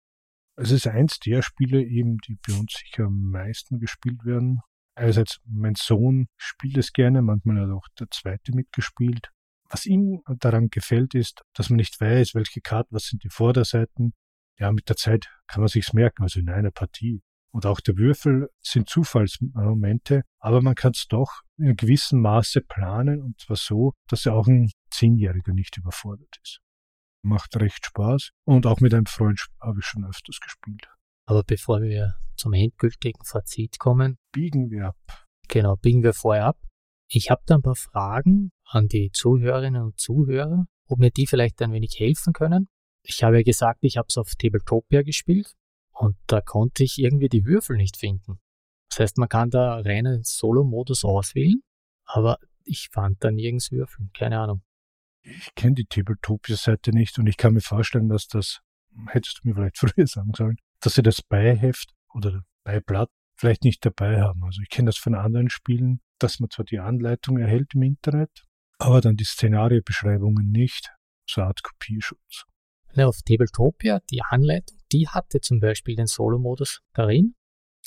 [0.56, 4.60] Es ist eins der Spiele eben, die bei uns sicher am meisten gespielt werden.
[4.94, 9.30] Einerseits, mein Sohn spielt es gerne, manchmal hat auch der zweite mitgespielt.
[9.68, 14.12] Was ihm daran gefällt, ist, dass man nicht weiß, welche Karten, was sind die Vorderseiten.
[14.58, 17.22] Ja, mit der Zeit kann man sich's merken, also in einer Partie.
[17.50, 22.60] Und auch der Würfel sind Zufallsmomente, aber man kann es doch in einem gewissen Maße
[22.60, 26.60] planen und zwar so, dass ja auch ein Zehnjähriger nicht überfordert ist
[27.24, 28.30] macht recht Spaß.
[28.44, 30.88] Und auch mit einem Freund habe ich schon öfters gespielt.
[31.26, 35.26] Aber bevor wir zum endgültigen Fazit kommen, biegen wir ab.
[35.48, 36.58] Genau, biegen wir vorher ab.
[37.08, 41.60] Ich habe da ein paar Fragen an die Zuhörerinnen und Zuhörer, ob mir die vielleicht
[41.62, 42.68] ein wenig helfen können.
[43.02, 45.54] Ich habe ja gesagt, ich habe es auf Tabletopia gespielt
[45.92, 48.40] und da konnte ich irgendwie die Würfel nicht finden.
[48.90, 51.60] Das heißt, man kann da reinen Solo-Modus auswählen,
[52.04, 54.62] aber ich fand da nirgends Würfeln, keine Ahnung
[55.24, 58.60] ich kenne die Tabletopia-Seite nicht und ich kann mir vorstellen, dass das,
[59.08, 63.84] hättest du mir vielleicht früher sagen sollen, dass sie das Beiheft oder Beiblatt vielleicht nicht
[63.84, 64.44] dabei haben.
[64.44, 68.44] Also ich kenne das von anderen Spielen, dass man zwar die Anleitung erhält im Internet,
[68.78, 70.92] aber dann die Szenariobeschreibungen nicht.
[71.28, 72.44] So eine Art Kopierschutz.
[72.98, 77.34] auf Tabletopia, die Anleitung, die hatte zum Beispiel den Solo-Modus darin,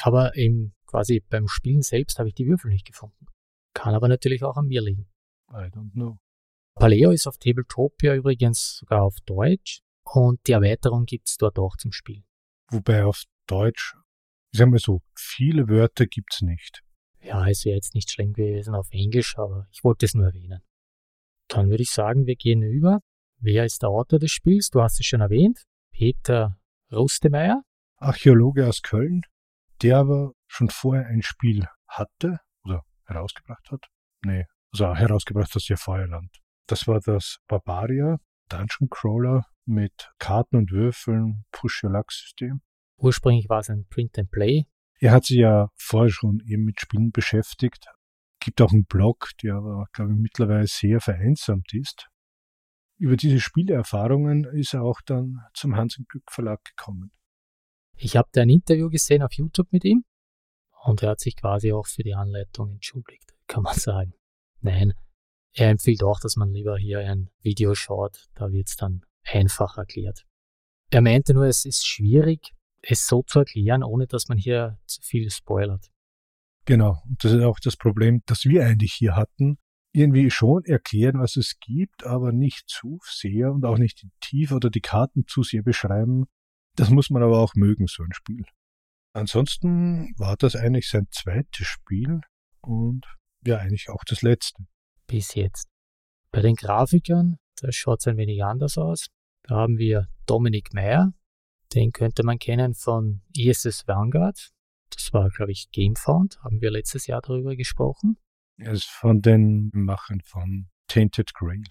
[0.02, 3.28] aber im, quasi beim Spielen selbst habe ich die Würfel nicht gefunden.
[3.74, 5.08] Kann aber natürlich auch an mir liegen.
[5.52, 6.18] I don't know.
[6.76, 11.78] Paleo ist auf Tabletopia übrigens sogar auf Deutsch und die Erweiterung gibt es dort auch
[11.78, 12.24] zum Spiel.
[12.70, 13.96] Wobei auf Deutsch,
[14.52, 16.82] ich sag mal so, viele Wörter gibt es nicht.
[17.22, 20.62] Ja, es wäre jetzt nicht schlimm gewesen auf Englisch, aber ich wollte es nur erwähnen.
[21.48, 23.00] Dann würde ich sagen, wir gehen über.
[23.40, 24.70] Wer ist der Autor des Spiels?
[24.70, 25.64] Du hast es schon erwähnt.
[25.92, 26.58] Peter
[26.92, 27.62] Rustemeyer.
[27.98, 29.22] Archäologe aus Köln,
[29.82, 33.86] der aber schon vorher ein Spiel hatte oder herausgebracht hat.
[34.24, 36.30] Nee, also herausgebracht aus ihr Feuerland.
[36.68, 38.18] Das war das Barbaria
[38.50, 42.62] Dungeon Crawler mit Karten und Würfeln, Push-Your-Luck-System.
[42.98, 44.66] Ursprünglich war es ein Print-and-Play.
[45.00, 47.86] Er hat sich ja vorher schon eben mit Spielen beschäftigt.
[48.40, 52.08] Gibt auch einen Blog, der aber, glaube ich, mittlerweile sehr vereinsamt ist.
[52.98, 57.12] Über diese Spielerfahrungen ist er auch dann zum Hans Glück Verlag gekommen.
[57.96, 60.04] Ich habe da ein Interview gesehen auf YouTube mit ihm
[60.86, 64.14] und er hat sich quasi auch für die Anleitung entschuldigt, kann man sagen.
[64.62, 64.94] Nein,
[65.58, 69.78] er empfiehlt auch, dass man lieber hier ein Video schaut, da wird es dann einfach
[69.78, 70.24] erklärt.
[70.92, 72.54] Er meinte nur, es ist schwierig,
[72.84, 75.90] es so zu erklären, ohne dass man hier zu viel spoilert.
[76.66, 79.58] Genau, und das ist auch das Problem, das wir eigentlich hier hatten.
[79.94, 84.54] Irgendwie schon erklären, was es gibt, aber nicht zu sehr und auch nicht die Tiefe
[84.54, 86.26] oder die Karten zu sehr beschreiben.
[86.76, 88.46] Das muss man aber auch mögen, so ein Spiel.
[89.14, 92.22] Ansonsten war das eigentlich sein zweites Spiel
[92.62, 93.08] und
[93.44, 94.64] ja, eigentlich auch das letzte
[95.08, 95.68] bis jetzt.
[96.32, 99.08] Bei den Grafikern, da schaut es ein wenig anders aus.
[99.44, 101.14] Da haben wir Dominik Meyer,
[101.74, 104.50] den könnte man kennen von ISS Vanguard.
[104.90, 108.18] Das war, glaube ich, Gamefound, haben wir letztes Jahr darüber gesprochen.
[108.58, 111.64] Er ist von den Machern von Tainted Grail.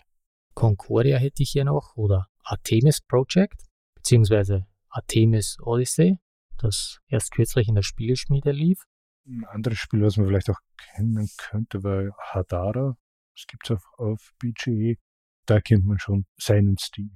[0.54, 3.64] Concordia hätte ich hier noch oder Artemis Project,
[3.94, 6.18] beziehungsweise Artemis Odyssey,
[6.58, 8.84] das erst kürzlich in der Spielschmiede lief.
[9.26, 10.60] Ein anderes Spiel, was man vielleicht auch
[10.94, 12.96] kennen könnte, war Hadara.
[13.36, 14.96] Das gibt es auf, auf BGE.
[15.44, 17.10] Da kennt man schon seinen Stil.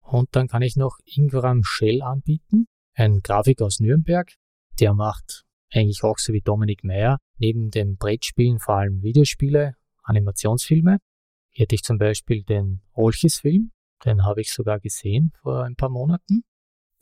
[0.00, 4.32] Und dann kann ich noch Ingram Shell anbieten, ein Grafiker aus Nürnberg.
[4.80, 10.98] Der macht eigentlich auch so wie Dominik Meyer neben dem Brettspielen vor allem Videospiele, Animationsfilme.
[11.50, 13.70] Hier hätte ich zum Beispiel den Olchis-Film,
[14.04, 16.42] den habe ich sogar gesehen vor ein paar Monaten.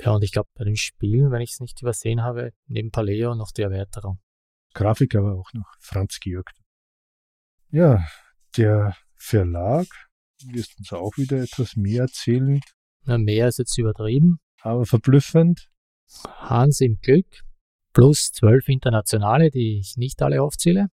[0.00, 3.34] Ja, und ich glaube, bei dem Spielen, wenn ich es nicht übersehen habe, neben Paleo
[3.34, 4.20] noch die Erweiterung.
[4.74, 6.50] Grafiker war auch noch Franz Georg.
[7.70, 8.06] Ja,
[8.56, 9.86] der Verlag
[10.44, 12.60] wirst uns auch wieder etwas mehr erzählen.
[13.04, 14.38] Na, mehr ist jetzt übertrieben.
[14.60, 15.68] Aber verblüffend.
[16.26, 17.26] Hans im Glück
[17.92, 20.88] plus zwölf internationale, die ich nicht alle aufzähle.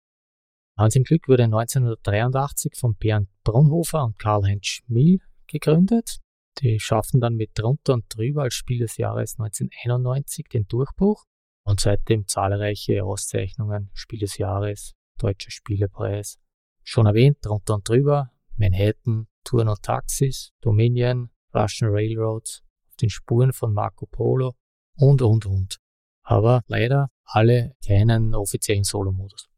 [0.78, 6.20] Hans im Glück wurde 1983 von Bernd Brunhofer und Karl-Heinz Schmiel gegründet.
[6.60, 11.26] Die schaffen dann mit drunter und drüber als Spiel des Jahres 1991 den Durchbruch.
[11.66, 16.38] und seitdem zahlreiche Auszeichnungen, Spiel des Jahres, Deutscher Spielepreis.
[16.84, 23.54] Schon erwähnt, drunter und drüber, Manhattan, Touren und Taxis, Dominion, Russian Railroads, auf den Spuren
[23.54, 24.54] von Marco Polo
[24.98, 25.78] und, und, und.
[26.24, 29.50] Aber leider alle keinen offiziellen Solo-Modus.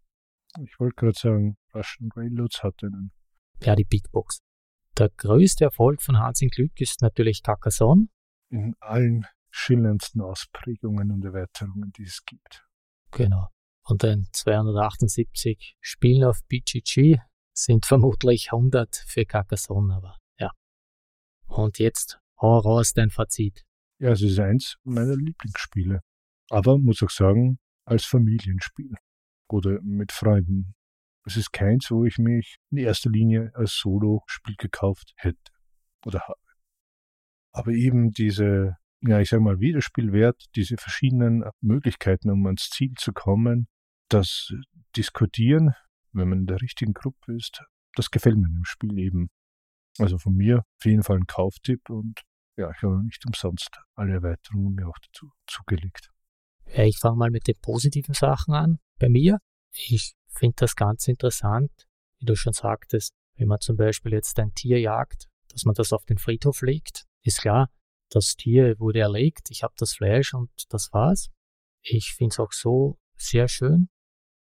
[0.63, 3.11] Ich wollte gerade sagen, Russian Railroads hat einen.
[3.61, 4.39] Ja, die Big Box.
[4.97, 8.07] Der größte Erfolg von Hans in Glück ist natürlich Carcassonne.
[8.49, 12.65] In allen schillerndsten Ausprägungen und Erweiterungen, die es gibt.
[13.11, 13.47] Genau.
[13.87, 17.19] Und den 278 Spielen auf BGG
[17.53, 20.51] sind vermutlich 100 für Carcassonne, aber ja.
[21.47, 23.63] Und jetzt hau raus dein Fazit.
[23.99, 26.01] Ja, es ist eins meiner Lieblingsspiele.
[26.49, 28.95] Aber muss auch sagen, als Familienspiel
[29.49, 30.73] oder mit Freunden.
[31.25, 35.51] Es ist keins, wo ich mich in erster Linie als Solo-Spiel gekauft hätte
[36.05, 36.39] oder habe.
[37.51, 43.13] Aber eben diese, ja, ich sag mal, Wiederspielwert, diese verschiedenen Möglichkeiten, um ans Ziel zu
[43.13, 43.67] kommen,
[44.09, 44.53] das
[44.95, 45.73] Diskutieren,
[46.11, 47.63] wenn man in der richtigen Gruppe ist,
[47.95, 49.29] das gefällt mir im Spiel eben.
[49.97, 52.21] Also von mir auf jeden Fall ein Kauftipp und
[52.57, 56.09] ja, ich habe nicht umsonst alle Erweiterungen mir auch dazu zugelegt.
[56.73, 58.79] Ja, ich fange mal mit den positiven Sachen an.
[58.99, 59.39] Bei mir,
[59.71, 61.71] ich finde das ganz interessant,
[62.19, 65.93] wie du schon sagtest, wenn man zum Beispiel jetzt ein Tier jagt, dass man das
[65.93, 67.69] auf den Friedhof legt, ist klar,
[68.09, 71.29] das Tier wurde erlegt, ich habe das Fleisch und das war's.
[71.81, 73.89] Ich finde es auch so sehr schön,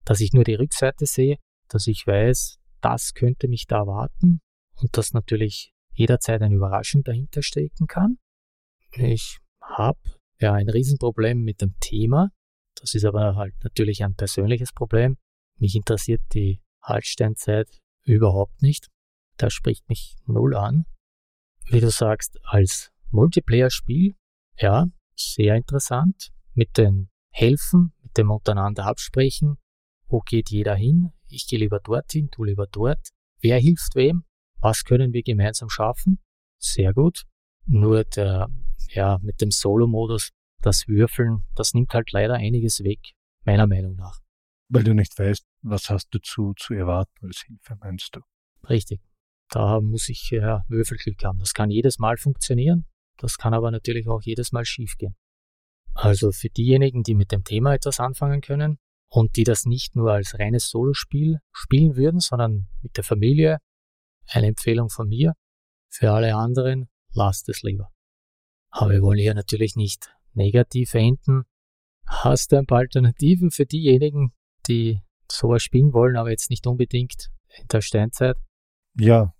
[0.06, 1.38] dass ich nur die Rückseite sehe,
[1.68, 4.42] dass ich weiß, das könnte mich da erwarten
[4.76, 8.18] und dass natürlich jederzeit eine Überraschung dahinter stecken kann.
[8.94, 10.00] Ich habe
[10.40, 12.30] ja ein Riesenproblem mit dem Thema.
[12.76, 15.18] Das ist aber halt natürlich ein persönliches Problem.
[15.60, 17.70] Mich interessiert die Haltsteinzeit
[18.04, 18.88] überhaupt nicht.
[19.38, 20.86] Das spricht mich null an.
[21.68, 24.16] Wie du sagst, als Multiplayer-Spiel,
[24.58, 26.32] ja, sehr interessant.
[26.54, 29.58] Mit den Helfen, mit dem untereinander absprechen.
[30.12, 31.14] Wo geht jeder hin?
[31.30, 33.12] Ich gehe lieber dorthin, du lieber dort.
[33.40, 34.26] Wer hilft wem?
[34.60, 36.20] Was können wir gemeinsam schaffen?
[36.60, 37.24] Sehr gut.
[37.66, 38.50] Nur der,
[38.90, 40.32] ja, mit dem Solo-Modus,
[40.62, 43.00] das Würfeln, das nimmt halt leider einiges weg,
[43.46, 44.20] meiner Meinung nach.
[44.68, 48.20] Weil du nicht weißt, was hast du zu, zu erwarten als Hilfe, meinst du?
[48.68, 49.00] Richtig.
[49.50, 51.40] Da muss ich ja Würfelglück haben.
[51.40, 52.86] Das kann jedes Mal funktionieren.
[53.18, 55.16] Das kann aber natürlich auch jedes Mal schiefgehen.
[55.94, 58.78] Also für diejenigen, die mit dem Thema etwas anfangen können
[59.12, 63.58] und die das nicht nur als reines Solospiel spielen würden, sondern mit der Familie
[64.30, 65.34] eine Empfehlung von mir.
[65.90, 67.92] Für alle anderen, lasst es lieber.
[68.70, 71.44] Aber wir wollen hier natürlich nicht negativ enden.
[72.08, 74.34] Hast du ein paar Alternativen für diejenigen,
[74.68, 78.38] die sowas spielen wollen, aber jetzt nicht unbedingt in der Steinzeit?
[78.98, 79.34] Ja,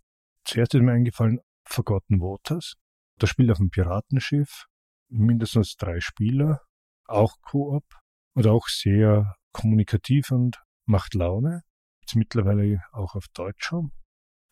[0.44, 2.76] zuerst ist mir eingefallen Forgotten Waters.
[3.20, 4.66] Das spielt auf einem Piratenschiff,
[5.08, 6.62] mindestens drei Spieler,
[7.06, 7.86] auch Koop
[8.34, 11.62] und auch sehr kommunikativ und macht Laune.
[12.02, 13.92] Jetzt mittlerweile auch auf Deutsch schon.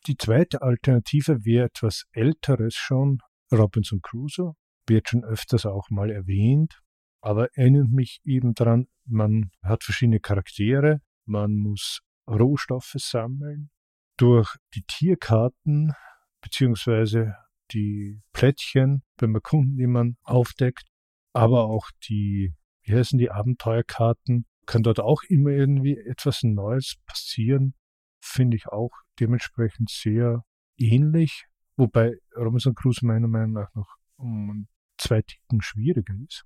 [0.08, 3.20] Die zweite Alternative wäre etwas älteres schon,
[3.52, 4.54] Robinson Crusoe,
[4.88, 6.80] wird schon öfters auch mal erwähnt,
[7.22, 13.72] aber erinnert mich eben daran, man hat verschiedene Charaktere, man muss Rohstoffe sammeln,
[14.18, 15.94] durch die Tierkarten
[16.42, 17.36] beziehungsweise
[17.72, 20.86] die Plättchen, wenn man Kunden, die man aufdeckt,
[21.34, 27.74] aber auch die, wie heißen die Abenteuerkarten, kann dort auch immer irgendwie etwas Neues passieren
[28.22, 30.44] finde ich auch dementsprechend sehr
[30.78, 31.46] ähnlich,
[31.78, 34.68] wobei Robinson Crusoe meiner Meinung nach noch um
[34.98, 36.46] zwei Ticken schwieriger ist.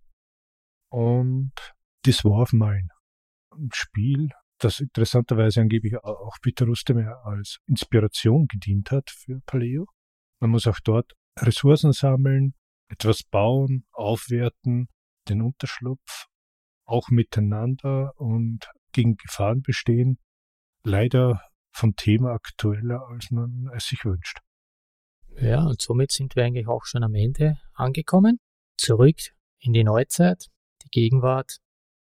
[0.89, 1.53] Und
[2.03, 2.89] das war auf mein
[3.51, 9.85] ein Spiel, das interessanterweise angeblich auch Peter Rustemer als Inspiration gedient hat für Paleo.
[10.39, 12.53] Man muss auch dort Ressourcen sammeln,
[12.89, 14.87] etwas bauen, aufwerten,
[15.29, 16.27] den Unterschlupf,
[16.85, 20.19] auch miteinander und gegen Gefahren bestehen.
[20.83, 24.39] Leider vom Thema aktueller, als man es sich wünscht.
[25.39, 28.39] Ja, und somit sind wir eigentlich auch schon am Ende angekommen.
[28.77, 29.17] Zurück
[29.59, 30.47] in die Neuzeit,
[30.83, 31.57] die Gegenwart.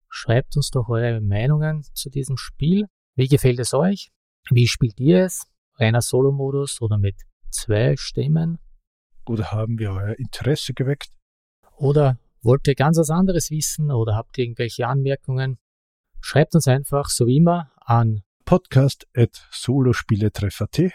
[0.09, 2.87] Schreibt uns doch eure Meinungen zu diesem Spiel.
[3.15, 4.11] Wie gefällt es euch?
[4.51, 5.47] Wie spielt ihr es?
[5.77, 7.15] Reiner Solo-Modus oder mit
[7.51, 8.59] zwei Stimmen?
[9.27, 11.11] Oder haben wir euer Interesse geweckt?
[11.77, 15.59] Oder wollt ihr ganz was anderes wissen oder habt ihr irgendwelche Anmerkungen?
[16.21, 20.93] Schreibt uns einfach, so wie immer, an podcast at solospieletreff.at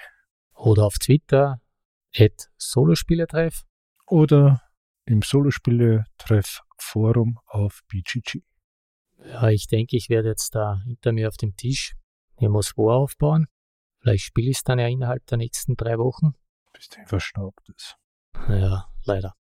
[0.53, 1.61] oder auf Twitter
[2.15, 3.63] at solospieletreff
[4.07, 4.61] oder
[5.05, 8.41] im Solospieletreff Forum auf BGG.
[9.25, 11.95] Ja, ich denke, ich werde jetzt da hinter mir auf dem Tisch
[12.39, 13.47] Nemos War aufbauen.
[13.99, 16.33] Vielleicht spiele ich es dann ja innerhalb der nächsten drei Wochen.
[16.73, 17.97] Bis du verstaubt ist.
[18.47, 19.36] Ja, leider.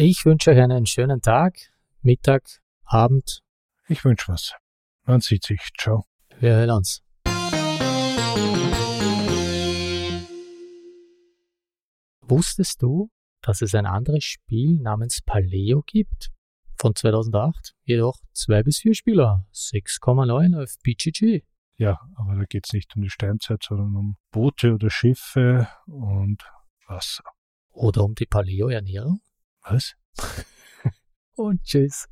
[0.00, 1.58] Ich wünsche euch einen schönen Tag,
[2.02, 2.44] Mittag,
[2.84, 3.40] Abend.
[3.88, 4.54] Ich wünsche was.
[5.02, 5.58] Man sieht sich.
[5.76, 6.04] Ciao.
[6.38, 7.02] Wir hören uns.
[12.20, 13.10] Wusstest du,
[13.42, 16.30] dass es ein anderes Spiel namens Paleo gibt?
[16.76, 21.42] Von 2008, jedoch zwei bis vier Spieler, 6,9 auf BGG.
[21.76, 26.44] Ja, aber da geht es nicht um die Steinzeit, sondern um Boote oder Schiffe und
[26.86, 27.24] Wasser.
[27.72, 29.22] Oder um die Paleo-Ernährung.
[29.70, 29.94] Was?
[31.36, 32.08] Und tschüss.